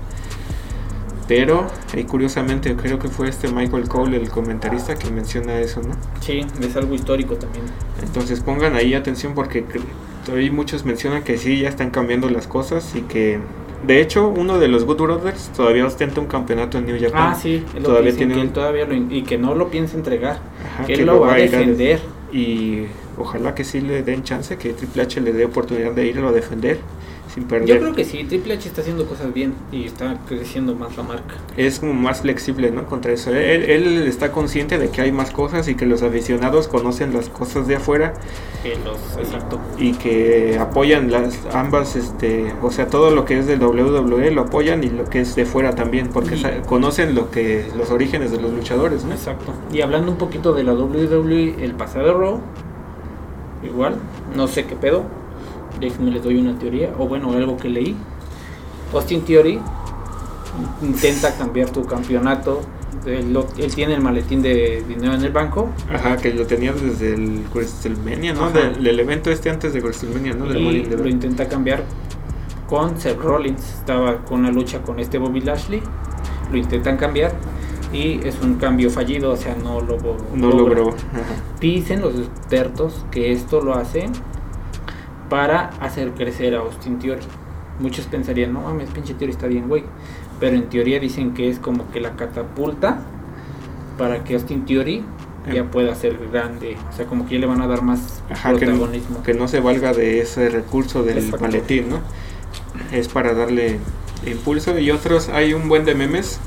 Pero, 1.29 1.67
eh, 1.95 2.05
curiosamente, 2.05 2.77
creo 2.77 2.99
que 2.99 3.09
fue 3.09 3.29
este 3.29 3.49
Michael 3.49 3.89
Cole, 3.89 4.17
el 4.17 4.29
comentarista, 4.31 4.95
que 4.95 5.11
menciona 5.11 5.59
eso, 5.59 5.83
¿no? 5.83 5.95
Sí, 6.21 6.47
es 6.61 6.77
algo 6.77 6.95
histórico 6.95 7.35
también. 7.35 7.65
Entonces 8.03 8.41
pongan 8.41 8.77
ahí 8.77 8.95
atención 8.95 9.35
porque 9.35 9.65
hoy 10.33 10.51
muchos 10.51 10.85
mencionan 10.85 11.25
que 11.25 11.37
sí, 11.37 11.61
ya 11.61 11.69
están 11.69 11.91
cambiando 11.91 12.31
las 12.31 12.47
cosas 12.47 12.95
y 12.95 13.03
que... 13.03 13.41
De 13.87 14.01
hecho, 14.01 14.29
uno 14.29 14.59
de 14.59 14.69
los 14.69 14.85
Good 14.85 15.03
Brothers 15.03 15.51
todavía 15.55 15.87
ostenta 15.87 16.21
un 16.21 16.27
campeonato 16.27 16.79
en 16.79 16.87
New 16.87 16.97
Japan. 16.99 17.33
Ah, 17.33 17.35
sí, 17.35 17.63
es 17.69 17.83
lo 17.83 17.89
Todavía 17.89 18.11
que 18.13 18.17
tiene 18.17 18.35
que 18.35 18.41
él 18.41 18.51
todavía 18.51 18.87
lo 18.87 18.95
y 18.95 19.23
que 19.23 19.37
no 19.37 19.55
lo 19.55 19.69
piensa 19.69 19.97
entregar, 19.97 20.41
Ajá, 20.75 20.87
que 20.87 20.95
él 20.95 21.07
lo 21.07 21.21
va 21.21 21.35
a 21.35 21.37
defender. 21.37 22.01
Y 22.33 22.87
ojalá 23.19 23.55
que 23.55 23.65
sí 23.65 23.81
le 23.81 24.03
den 24.03 24.25
chance, 24.25 24.57
que 24.57 24.73
Triple 24.73 25.03
H 25.03 25.21
le 25.21 25.33
dé 25.33 25.45
oportunidad 25.45 25.93
de 25.93 26.07
irlo 26.07 26.29
a 26.29 26.33
defender 26.33 26.79
sin 27.37 27.45
perder. 27.45 27.69
Yo 27.69 27.79
creo 27.79 27.95
que 27.95 28.05
sí, 28.05 28.25
Triple 28.25 28.55
H 28.55 28.67
está 28.69 28.81
haciendo 28.81 29.07
cosas 29.07 29.33
bien 29.33 29.55
y 29.71 29.85
está 29.85 30.19
creciendo 30.27 30.75
más 30.75 30.97
la 30.97 31.03
marca. 31.05 31.35
es 31.57 31.79
como 31.79 31.93
más 31.95 32.23
flexible, 32.23 32.71
¿no? 32.73 32.87
Contra 32.87 33.13
eso. 33.13 33.31
Él, 33.31 33.63
él 33.71 34.03
está 34.09 34.33
consciente 34.33 34.79
de 34.79 34.89
que 34.89 35.03
hay 35.03 35.13
más 35.13 35.31
cosas 35.31 35.69
y 35.69 35.75
que 35.75 35.87
los 35.87 36.03
aficionados 36.03 36.67
conocen 36.67 37.13
las 37.15 37.29
cosas 37.29 37.69
de 37.69 37.77
afuera 37.77 38.15
Que 38.63 38.71
los, 38.85 38.99
exacto. 39.25 39.61
y 39.79 39.93
que 39.93 40.59
apoyan 40.59 41.13
las 41.13 41.39
ambas, 41.53 41.95
este, 41.95 42.53
o 42.63 42.71
sea, 42.71 42.87
todo 42.89 43.11
lo 43.11 43.25
que 43.27 43.39
es 43.39 43.47
del 43.47 43.63
WWE 43.63 44.31
lo 44.31 44.43
apoyan 44.43 44.83
y 44.83 44.89
lo 44.89 45.05
que 45.05 45.21
es 45.21 45.37
de 45.37 45.45
fuera 45.45 45.75
también, 45.75 46.09
porque 46.09 46.37
Y- 46.37 46.43
conocen 46.67 47.15
lo 47.15 47.31
que 47.31 47.67
los 47.77 47.91
orígenes 47.91 48.31
de 48.33 48.41
los 48.41 48.51
luchadores, 48.53 49.05
¿no? 49.05 49.13
Exacto. 49.13 49.53
Y 49.73 49.83
hablando 49.83 50.11
un 50.11 50.17
poquito 50.19 50.55
de 50.55 50.65
la 50.65 50.73
WWE, 50.73 51.63
el 51.63 51.75
pasado 51.75 52.19
Raw, 52.19 52.41
igual, 53.63 53.97
no 54.35 54.49
sé 54.49 54.65
qué 54.65 54.75
pedo. 54.77 55.05
Déjenme 55.81 56.11
les 56.11 56.23
doy 56.23 56.39
una 56.39 56.59
teoría, 56.59 56.93
o 56.99 57.07
bueno, 57.07 57.33
algo 57.33 57.57
que 57.57 57.69
leí. 57.69 57.97
Austin 58.93 59.23
Theory 59.23 59.61
intenta 60.83 61.35
cambiar 61.37 61.71
tu 61.71 61.85
campeonato. 61.85 62.63
Él, 63.05 63.33
lo- 63.33 63.47
él 63.59 63.73
tiene 63.75 63.95
el 63.95 64.01
maletín 64.01 64.43
de 64.43 64.83
dinero 64.89 65.15
en 65.15 65.23
el 65.23 65.31
banco 65.31 65.69
Ajá, 65.93 66.17
que 66.17 66.33
lo 66.35 66.45
tenían 66.47 66.75
desde 66.81 67.15
el 67.15 67.45
WrestleMania, 67.55 68.33
¿no? 68.35 68.51
Del 68.51 68.99
evento 68.99 69.31
este 69.31 69.49
antes 69.51 69.73
de 69.75 69.81
WrestleMania, 69.81 70.35
¿no? 70.35 70.47
Del 70.47 70.57
y 70.63 70.83
lo 70.87 71.07
intenta 71.07 71.47
cambiar 71.49 71.85
con 72.69 72.99
Seth 72.99 73.19
Rollins. 73.21 73.63
Estaba 73.75 74.25
con 74.25 74.41
una 74.41 74.51
lucha 74.51 74.83
con 74.83 74.99
este 74.99 75.19
Bobby 75.19 75.41
Lashley. 75.41 75.83
Lo 76.51 76.57
intentan 76.57 76.97
cambiar 76.97 77.33
y 77.93 78.27
es 78.27 78.41
un 78.43 78.55
cambio 78.57 78.91
fallido, 78.91 79.33
o 79.33 79.37
sea, 79.37 79.55
no 79.55 79.81
lo 79.81 79.99
No 80.35 80.51
logró. 80.51 80.95
Dicen 81.61 82.01
los 82.01 82.15
expertos 82.17 83.05
que 83.13 83.31
esto 83.31 83.61
lo 83.61 83.75
hacen 83.75 84.11
para 85.29 85.71
hacer 85.81 86.13
crecer 86.13 86.55
a 86.55 86.59
Austin 86.61 86.99
Theory. 86.99 87.23
Muchos 87.81 88.07
pensarían, 88.07 88.53
no 88.53 88.61
mames, 88.63 88.89
pinche 88.91 89.15
Theory 89.15 89.33
está 89.33 89.47
bien, 89.47 89.69
güey. 89.69 89.85
Pero 90.41 90.57
en 90.57 90.69
teoría 90.69 90.99
dicen 91.01 91.35
que 91.35 91.49
es 91.49 91.59
como 91.59 91.91
que 91.91 92.01
la 92.01 92.17
catapulta 92.17 92.99
para 93.99 94.25
que 94.25 94.35
Austin 94.35 94.65
Theory 94.65 95.05
ya 95.53 95.61
Em. 95.61 95.69
pueda 95.69 95.95
ser 95.95 96.19
grande. 96.33 96.77
O 96.91 96.93
sea, 96.97 97.07
como 97.07 97.27
que 97.27 97.35
ya 97.35 97.41
le 97.41 97.47
van 97.47 97.61
a 97.63 97.67
dar 97.67 97.83
más 97.83 98.23
Ajá, 98.31 98.55
que 98.55 98.67
no, 98.67 98.73
protagonismo. 98.73 99.23
que 99.23 99.35
no 99.35 99.47
se 99.49 99.61
valga 99.61 99.93
de 99.93 100.21
ese 100.21 100.49
recurso 100.49 101.03
del 101.03 101.19
Exacto. 101.19 101.41
maletín, 101.45 101.89
¿no? 101.89 102.01
Es 102.93 103.09
para 103.09 103.33
darle 103.35 103.79
impulso. 104.27 104.79
Y 104.79 104.91
otros, 104.91 105.29
hay 105.29 105.55
un 105.55 105.69
buen 105.69 105.85
de 105.85 105.95
memes 105.95 106.41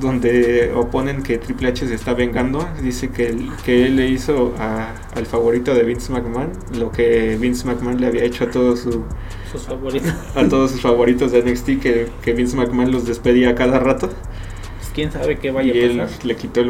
donde 0.00 0.72
oponen 0.74 1.22
que 1.22 1.38
Triple 1.38 1.68
H 1.68 1.86
se 1.88 1.94
está 1.94 2.14
vengando. 2.14 2.66
Dice 2.82 3.10
que, 3.10 3.28
él- 3.28 3.50
que 3.64 3.86
él 3.86 3.96
le 3.96 4.08
hizo 4.08 4.54
a- 4.58 4.94
al 5.14 5.26
favorito 5.26 5.74
de 5.74 5.82
Vince 5.84 6.12
McMahon 6.12 6.50
lo 6.78 6.90
que 6.92 7.36
Vince 7.40 7.66
McMahon 7.66 8.00
le 8.00 8.06
había 8.08 8.24
hecho 8.24 8.44
a 8.44 8.50
todos 8.50 8.80
su, 8.80 9.04
Sus 9.50 9.62
favoritos. 9.62 10.12
a 10.34 10.48
todos 10.48 10.70
sus 10.72 10.80
favoritos 10.80 11.32
de 11.32 11.40
NXT, 11.42 11.78
que, 11.80 12.08
que 12.22 12.32
Vince 12.32 12.56
McMahon 12.56 12.90
los 12.92 13.06
despedía 13.06 13.50
a 13.50 13.54
cada 13.54 13.78
rato. 13.78 14.08
Pues, 14.08 14.90
quién 14.94 15.10
sabe 15.12 15.38
qué 15.38 15.50
vaya 15.50 15.72
y 15.74 15.78
él 15.78 16.00
a 16.00 16.04
pasar. 16.04 16.24
le 16.24 16.36
quitó 16.36 16.60
el, 16.60 16.66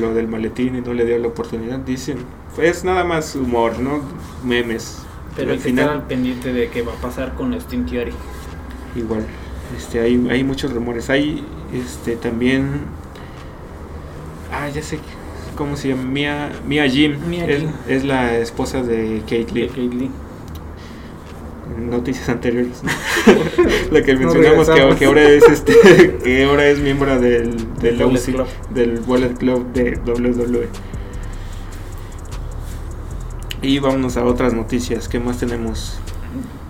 lo 0.00 0.14
del 0.14 0.28
maletín 0.28 0.76
y 0.76 0.80
no 0.80 0.92
le 0.94 1.04
dio 1.06 1.18
la 1.18 1.28
oportunidad. 1.28 1.78
Dicen, 1.80 2.18
pues 2.54 2.84
nada 2.84 3.04
más 3.04 3.34
humor, 3.36 3.78
¿no? 3.78 4.00
Memes. 4.44 5.02
Pero 5.36 5.50
al 5.52 5.58
estar 5.58 5.90
al 5.90 6.06
pendiente 6.06 6.52
de 6.52 6.68
qué 6.68 6.82
va 6.82 6.92
a 6.92 6.96
pasar 6.96 7.34
con 7.34 7.52
Austin 7.52 7.84
Theory. 7.86 8.12
igual 8.94 9.24
este 9.76 10.00
hay, 10.00 10.26
hay 10.30 10.44
muchos 10.44 10.72
rumores 10.72 11.10
hay 11.10 11.44
este 11.76 12.16
también 12.16 12.80
ah 14.52 14.68
ya 14.68 14.82
sé 14.82 14.98
cómo 15.56 15.76
se 15.76 15.88
llama 15.88 16.02
Mia 16.02 16.50
Mia 16.66 16.88
Jim, 16.88 17.16
Mia 17.28 17.46
es, 17.46 17.60
Jim. 17.60 17.70
es 17.88 18.04
la 18.04 18.38
esposa 18.38 18.82
de 18.82 19.20
Kate 19.22 19.46
De 19.46 19.52
Lee 19.52 19.68
Kate 19.68 19.80
Lee. 19.82 20.10
noticias 21.78 22.28
anteriores 22.28 22.82
la 23.90 24.02
que 24.02 24.16
mencionamos 24.16 24.68
que, 24.68 24.96
que 24.98 25.04
ahora 25.06 25.28
es 25.28 25.44
este 25.48 25.74
que 26.22 26.44
ahora 26.44 26.66
es 26.68 26.78
miembro 26.78 27.18
del 27.20 27.56
del, 27.80 28.02
OC, 28.02 28.24
Club. 28.24 28.46
del 28.70 29.00
Bullet 29.00 29.34
Club 29.34 29.72
de 29.72 29.98
WWE 30.06 30.68
y 33.62 33.78
vámonos 33.78 34.16
a 34.16 34.24
otras 34.24 34.52
noticias 34.52 35.08
¿qué 35.08 35.18
más 35.18 35.38
tenemos? 35.38 35.98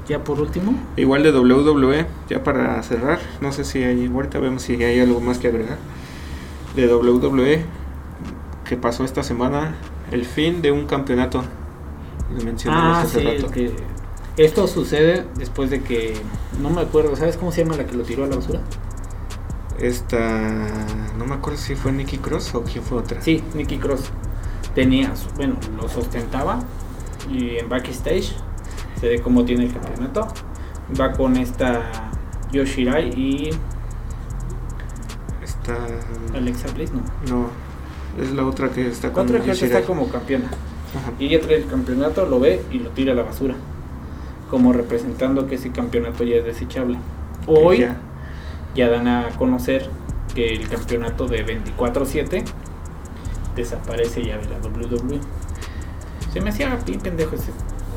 Ya 0.09 0.23
por 0.23 0.41
último, 0.41 0.75
Igual 0.97 1.23
de 1.25 1.33
WWE, 1.33 2.07
ya 2.29 2.45
para 2.45 2.81
cerrar, 2.83 3.19
no 3.41 3.51
sé 3.53 3.65
si 3.65 3.83
hay, 3.83 4.07
ahorita 4.07 4.39
vemos 4.39 4.63
si 4.63 4.83
hay 4.83 5.01
algo 5.01 5.21
más 5.21 5.39
que 5.39 5.49
agregar. 5.49 5.79
De 6.77 6.87
WWE, 6.95 7.65
que 8.69 8.77
pasó 8.77 9.05
esta 9.05 9.23
semana, 9.23 9.75
el 10.13 10.25
fin 10.25 10.63
de 10.63 10.71
un 10.71 10.87
campeonato. 10.87 11.43
Lo 12.37 12.45
mencionamos 12.45 12.99
Ah, 12.99 13.01
hace 13.03 13.21
sí, 13.21 13.27
rato. 13.27 13.51
que 13.53 13.73
esto 14.37 14.67
sucede 14.69 15.25
después 15.39 15.71
de 15.71 15.83
que 15.83 16.15
no 16.61 16.71
me 16.71 16.83
acuerdo, 16.83 17.17
¿sabes 17.17 17.37
cómo 17.37 17.51
se 17.51 17.65
llama 17.65 17.77
la 17.77 17.87
que 17.87 17.97
lo 17.97 18.05
tiró 18.05 18.25
a 18.25 18.29
la 18.29 18.37
basura? 18.37 18.61
esta. 19.79 20.19
No 21.19 21.27
me 21.27 21.35
acuerdo 21.35 21.59
si 21.59 21.75
fue 21.75 21.93
Nicky 21.93 22.19
Cross 22.19 22.55
o 22.55 22.63
quién 22.63 22.83
fue 22.85 22.99
otra. 22.99 23.21
Sí, 23.23 23.43
Nicky 23.55 23.79
Cross. 23.79 24.11
Tenía, 24.75 25.13
bueno, 25.37 25.57
lo 25.81 25.89
sostentaba 25.89 26.61
y 27.31 27.57
en 27.59 27.69
backstage 27.69 28.35
se 29.01 29.09
ve 29.09 29.21
cómo 29.21 29.45
tiene 29.45 29.65
el 29.67 29.73
campeonato. 29.73 30.29
Va 30.99 31.13
con 31.13 31.37
esta 31.37 31.83
Yoshirai 32.53 33.09
y 33.11 33.51
Esta. 35.43 35.77
Alexa 36.35 36.69
Bliss, 36.73 36.91
¿no? 36.93 37.03
No, 37.29 37.51
es 38.23 38.31
la 38.33 38.45
otra 38.47 38.71
que 38.71 38.89
está 38.89 39.13
con 39.13 39.27
Otra 39.27 39.41
que 39.41 39.51
está 39.51 39.83
como 39.83 40.09
campeona. 40.09 40.47
Ajá. 40.47 41.13
Y 41.19 41.27
ella 41.27 41.41
trae 41.41 41.57
el 41.57 41.67
campeonato, 41.67 42.27
lo 42.27 42.41
ve 42.41 42.63
y 42.71 42.79
lo 42.79 42.91
tira 42.91 43.13
a 43.13 43.17
la 43.17 43.23
basura. 43.23 43.55
Como 44.51 44.73
representando 44.73 45.47
que 45.47 45.57
ese 45.57 45.71
campeonato 45.73 46.25
ya 46.25 46.37
es 46.37 46.45
desechable. 46.45 46.99
Hoy 47.47 47.79
Ya. 47.81 47.97
ya 48.75 48.89
dan 48.89 49.09
a 49.09 49.29
conocer 49.39 49.89
que 50.35 50.53
el 50.55 50.69
campeonato 50.69 51.27
de 51.27 51.45
24-7 51.45 52.45
desaparece 53.57 54.25
ya 54.25 54.37
de 54.39 54.45
la 54.49 54.59
WWE. 54.59 55.21
Se 56.33 56.41
me 56.41 56.51
hacía 56.51 56.77
bien 56.87 57.01
pendejo 57.01 57.35
ese. 57.35 57.51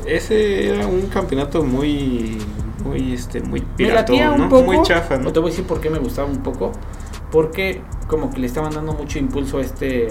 Ese 0.06 0.68
era 0.74 0.86
un 0.86 1.02
campeonato 1.08 1.62
muy. 1.62 2.38
Muy, 2.84 3.12
este, 3.12 3.40
muy 3.42 3.60
Me 3.60 3.66
piratón, 3.76 4.18
un 4.18 4.38
¿no? 4.38 4.48
poco. 4.48 4.62
Muy 4.64 4.82
chafa, 4.82 5.18
¿no? 5.18 5.32
Te 5.32 5.38
voy 5.38 5.48
a 5.48 5.52
decir 5.52 5.66
por 5.66 5.80
qué 5.80 5.90
me 5.90 5.98
gustaba 5.98 6.28
un 6.28 6.42
poco. 6.42 6.72
Porque 7.30 7.82
como 8.08 8.30
que 8.30 8.40
le 8.40 8.46
estaban 8.46 8.72
dando 8.72 8.92
mucho 8.94 9.18
impulso 9.18 9.58
a 9.58 9.60
este 9.60 10.08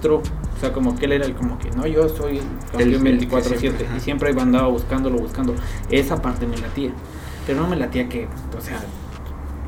True. 0.00 0.16
O 0.16 0.60
sea, 0.60 0.72
como 0.72 0.96
que 0.96 1.04
él 1.04 1.12
era 1.12 1.26
el 1.26 1.34
como 1.34 1.58
que 1.58 1.70
no, 1.72 1.86
yo 1.86 2.08
soy 2.08 2.38
el 2.38 2.42
campeón 2.72 3.06
El- 3.06 3.06
el 3.06 3.18
que 3.28 3.36
24-7. 3.36 3.58
siempre, 3.58 3.86
ajá. 3.86 3.96
y 3.98 4.00
siempre 4.00 4.30
iba 4.30 4.42
andaba 4.42 4.68
buscándolo, 4.68 5.18
buscándolo. 5.18 5.58
Esa 5.90 6.20
parte 6.22 6.46
me 6.46 6.56
latía. 6.56 6.90
Pero 7.46 7.60
no 7.60 7.68
me 7.68 7.76
latía 7.76 8.08
que, 8.08 8.26
o 8.56 8.60
sea, 8.60 8.82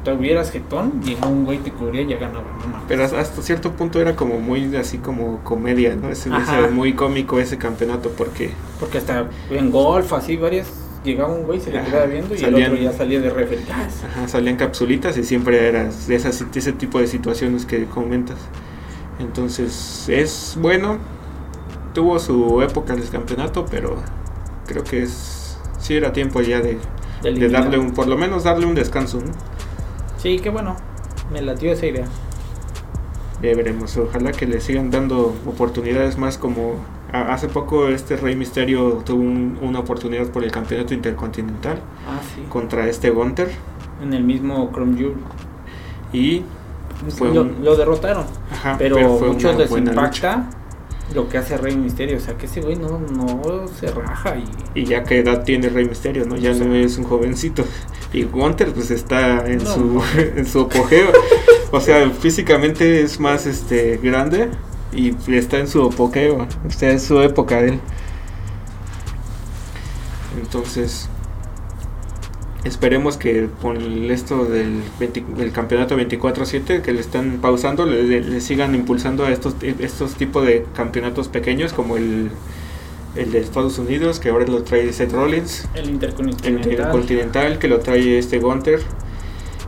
tuvieras 0.05 0.51
jetón 0.51 1.01
y 1.05 1.17
un 1.27 1.45
güey 1.45 1.59
te 1.59 1.71
cubría 1.73 2.03
y 2.03 2.07
ya 2.09 2.17
ganaba. 2.19 2.45
No. 2.71 2.83
Pero 2.89 3.05
hasta 3.05 3.43
cierto 3.43 3.73
punto 3.73 4.01
era 4.01 4.17
como 4.17 4.39
muy 4.41 4.75
así 4.77 4.99
como 4.99 5.43
comedia, 5.45 5.95
¿no? 5.97 6.09
Ese 6.09 6.31
muy 6.73 6.95
cómico 6.95 7.39
ese 7.39 7.59
campeonato 7.59 8.11
porque 8.17 8.51
Porque 8.81 8.99
hasta 8.99 9.29
en 9.51 9.71
golf, 9.71 10.13
así 10.13 10.37
varias, 10.37 10.69
llegaba 11.05 11.33
un 11.35 11.45
güey, 11.45 11.61
se 11.61 11.71
le 11.73 11.83
quedaba 11.83 12.07
viendo 12.07 12.35
y 12.35 12.39
salían- 12.39 12.73
el 12.73 12.73
otro 12.73 12.85
ya 12.85 12.93
salía 12.93 13.21
de 13.21 13.31
referee. 13.31 13.65
Ah, 13.71 13.87
ajá, 14.11 14.29
salían 14.29 14.57
capsulitas 14.57 15.17
y 15.19 15.25
siempre 15.25 15.69
era 15.69 15.85
de 15.85 16.15
esas, 16.15 16.45
ese 16.55 16.73
tipo 16.73 16.99
de 17.01 17.07
situaciones 17.07 17.67
que 17.67 17.85
comentas. 17.87 18.37
Entonces 19.19 20.09
es 20.09 20.57
bueno, 20.61 20.99
tuvo 21.93 22.19
su 22.19 22.63
época 22.63 22.95
en 22.95 23.01
el 23.01 23.09
campeonato, 23.11 23.67
pero 23.71 23.97
creo 24.67 24.85
que 24.85 25.03
es 25.03 25.59
sí 25.81 25.95
era 25.95 26.13
tiempo 26.13 26.41
ya 26.41 26.61
de, 26.61 26.79
de 27.23 27.29
eliminar. 27.29 27.63
darle 27.65 27.79
un, 27.79 27.93
por 27.93 28.07
lo 28.07 28.17
menos 28.17 28.45
darle 28.45 28.67
un 28.67 28.75
descanso, 28.75 29.19
¿no? 29.19 29.33
Sí, 30.19 30.39
qué 30.41 30.51
bueno. 30.51 30.77
Me 31.33 31.43
latió 31.43 31.73
esa 31.73 31.87
idea. 31.87 32.07
Ya 33.43 33.55
veremos, 33.55 33.97
ojalá 33.97 34.33
que 34.33 34.47
le 34.47 34.61
sigan 34.61 34.91
dando 34.91 35.35
oportunidades 35.47 36.19
más 36.19 36.39
como 36.39 36.75
hace 37.13 37.49
poco 37.49 37.89
este 37.89 38.17
Rey 38.17 38.35
Misterio 38.37 39.03
tuvo 39.05 39.23
un- 39.23 39.59
una 39.63 39.79
oportunidad 39.79 40.27
por 40.29 40.43
el 40.45 40.51
campeonato 40.51 40.93
intercontinental 40.93 41.79
Ah, 42.07 42.21
sí. 42.35 42.43
contra 42.51 42.87
este 42.89 43.11
Gunter 43.11 43.49
En 44.03 44.13
el 44.13 44.23
mismo 44.25 44.71
Chrome 44.73 44.97
Jewel. 44.99 45.15
y 46.13 46.43
fue 47.17 47.33
lo, 47.33 47.43
un- 47.43 47.65
lo 47.65 47.77
derrotaron. 47.77 48.25
ajá, 48.51 48.77
pero, 48.79 49.17
fue 49.19 49.29
muchos 49.29 49.57
les 49.57 49.71
lucha. 49.71 49.83
impacta 49.91 50.51
lo 51.15 51.29
que 51.29 51.39
hace 51.39 51.57
Rey 51.57 51.77
Misterio. 51.77 52.17
O 52.17 52.21
sea, 52.21 52.35
que 52.37 52.47
ese 52.47 52.61
güey 52.61 52.77
no, 52.77 52.99
no 52.99 53.67
se 53.69 53.87
raja. 53.89 54.37
Y, 54.75 54.81
Y 54.81 54.85
ya 54.85 55.05
qué 55.05 55.21
edad 55.21 55.43
tiene 55.45 55.69
Rey 55.69 55.89
Misterio, 55.89 56.27
¿no? 56.27 56.37
Ya 56.37 56.51
O 56.51 56.55
sea, 56.55 56.67
no 56.67 56.75
es 56.75 56.99
un 56.99 57.05
jovencito. 57.05 57.65
Y 58.13 58.23
Gunter 58.25 58.73
pues 58.73 58.91
está 58.91 59.47
en 59.47 59.59
No, 59.59 59.75
su 59.75 60.03
en 60.37 60.47
su 60.47 60.61
apogeo. 60.63 61.13
o 61.71 61.81
sea, 61.81 62.09
físicamente 62.11 63.03
es 63.03 63.21
más 63.21 63.47
este 63.47 63.99
grande 64.03 64.49
y 64.93 65.15
está 65.35 65.59
en 65.59 65.69
su 65.69 65.83
apogeo. 65.85 66.47
O 66.67 66.71
sea, 66.71 66.91
es 66.91 67.03
su 67.03 67.21
época 67.21 67.61
él. 67.61 67.79
Entonces, 70.41 71.09
esperemos 72.65 73.17
que 73.17 73.49
con 73.61 74.11
esto 74.11 74.45
del, 74.45 74.83
20 74.99 75.25
del 75.37 75.53
campeonato 75.53 75.97
24-7 75.97 76.83
que 76.83 76.93
le 76.93 77.01
están 77.01 77.39
pausando, 77.41 77.87
le, 77.87 78.03
le- 78.05 78.21
le 78.21 78.41
sigan 78.41 78.75
impulsando 78.75 79.25
a 79.25 79.31
estos, 79.31 79.55
estos 79.79 80.15
tipos 80.15 80.47
de 80.47 80.67
campeonatos 80.75 81.29
pequeños 81.29 81.73
como 81.73 81.97
el, 81.97 82.31
el 83.17 83.33
de 83.33 83.41
Estados 83.41 83.79
Unidos, 83.79 84.21
que 84.21 84.31
ahora 84.31 84.47
lo 84.47 84.63
trae 84.63 84.93
Seth 84.93 85.13
Rollins, 85.13 85.67
el 85.75 85.85
el 85.85 85.91
Intercontinental. 85.91 87.59
Que 87.59 87.69
lo 87.69 87.81
trae 87.81 88.19
este 88.19 88.39
Gunter. 88.39 88.81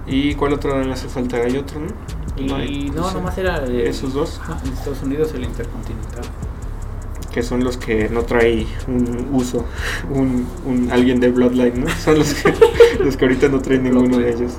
¿Y 0.07 0.35
cuál 0.35 0.53
otro 0.55 0.83
le 0.83 0.92
hace 0.92 1.09
falta? 1.09 1.37
¿Hay 1.38 1.57
otro, 1.57 1.81
no? 1.81 1.87
Y 2.37 2.50
hay, 2.53 2.90
no, 2.90 3.09
sé. 3.09 3.14
nomás 3.14 3.37
era 3.38 3.57
el- 3.64 3.81
Esos 3.81 4.14
dos, 4.14 4.40
Ajá, 4.42 4.59
en 4.64 4.72
Estados 4.72 5.03
Unidos 5.03 5.33
el 5.35 5.44
Intercontinental. 5.44 6.22
que 7.33 7.42
son 7.44 7.62
los 7.62 7.76
que 7.76 8.09
no 8.09 8.22
trae 8.22 8.66
un 8.88 9.29
uso, 9.33 9.64
un, 10.12 10.46
un 10.66 10.90
alguien 10.90 11.20
de 11.20 11.31
Bloodline, 11.31 11.85
¿no? 11.85 11.88
Son 11.90 12.18
los 12.18 12.35
que, 12.35 12.53
los 13.05 13.16
que 13.16 13.24
ahorita 13.24 13.48
no 13.48 13.61
traen 13.61 13.85
ninguno 13.85 14.18
de 14.18 14.31
ellos. 14.33 14.53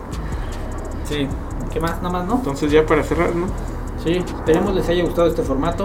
Sí. 1.09 1.27
¿Qué 1.73 1.79
más? 1.81 1.97
Nada 1.97 2.09
más, 2.09 2.27
¿no? 2.27 2.35
Entonces 2.35 2.71
ya 2.71 2.85
para 2.85 3.03
cerrar, 3.03 3.35
¿no? 3.35 3.47
Sí. 4.03 4.11
Esperemos 4.17 4.73
les 4.73 4.87
haya 4.87 5.03
gustado 5.03 5.27
este 5.27 5.41
formato. 5.41 5.83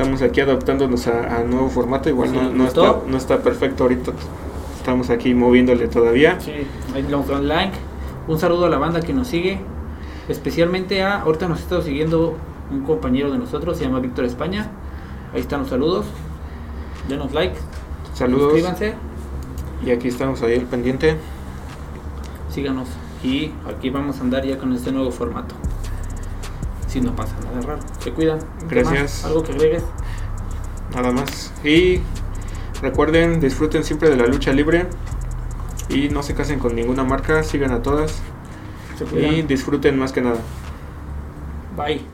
Estamos 0.00 0.22
aquí 0.22 0.40
adaptándonos 0.40 1.06
a, 1.08 1.36
a 1.40 1.44
nuevo 1.44 1.68
formato, 1.68 2.08
igual 2.08 2.30
Sí, 2.30 2.34
no, 2.34 2.48
no 2.50 2.64
está, 2.64 3.00
no 3.06 3.18
está 3.18 3.42
perfecto 3.42 3.82
ahorita. 3.82 4.12
Estamos 4.78 5.10
aquí 5.10 5.34
moviéndole 5.34 5.88
todavía. 5.88 6.40
Sí, 6.40 6.66
like. 7.42 7.72
Un 8.26 8.38
saludo 8.38 8.64
a 8.64 8.70
la 8.70 8.78
banda 8.78 9.02
que 9.02 9.12
nos 9.12 9.28
sigue. 9.28 9.60
Especialmente 10.26 11.02
a, 11.02 11.20
ahorita 11.20 11.48
nos 11.48 11.60
está 11.60 11.82
siguiendo 11.82 12.34
un 12.70 12.82
compañero 12.84 13.30
de 13.30 13.36
nosotros, 13.36 13.76
se 13.76 13.84
llama 13.84 14.00
Víctor 14.00 14.24
España. 14.24 14.70
Ahí 15.34 15.42
están 15.42 15.60
los 15.60 15.68
saludos. 15.68 16.06
Denos 17.06 17.34
like, 17.34 17.56
Saludos. 18.14 18.52
suscríbanse, 18.52 18.94
Y 19.84 19.90
aquí 19.90 20.08
estamos 20.08 20.40
ahí 20.40 20.54
al 20.54 20.64
pendiente. 20.64 21.16
síganos. 22.50 22.88
Y 23.22 23.52
aquí 23.68 23.90
vamos 23.90 24.16
a 24.18 24.22
andar 24.22 24.46
ya 24.46 24.56
con 24.56 24.72
este 24.72 24.92
nuevo 24.92 25.10
formato. 25.10 25.54
Si 26.90 27.00
no 27.00 27.14
pasa 27.14 27.36
nada 27.44 27.60
raro. 27.60 27.80
Se 28.00 28.10
cuidan. 28.10 28.40
¿Qué 28.68 28.74
Gracias. 28.74 29.24
¿Algo 29.24 29.44
que 29.44 29.52
agregues? 29.52 29.84
Nada 30.92 31.12
más. 31.12 31.52
Y 31.64 32.00
recuerden, 32.82 33.38
disfruten 33.38 33.84
siempre 33.84 34.10
de 34.10 34.16
la 34.16 34.26
lucha 34.26 34.52
libre. 34.52 34.88
Y 35.88 36.08
no 36.08 36.24
se 36.24 36.34
casen 36.34 36.58
con 36.58 36.74
ninguna 36.74 37.04
marca, 37.04 37.44
sigan 37.44 37.70
a 37.70 37.80
todas. 37.80 38.20
Y 39.12 39.42
disfruten 39.42 39.98
más 39.98 40.12
que 40.12 40.20
nada. 40.20 40.40
Bye. 41.76 42.04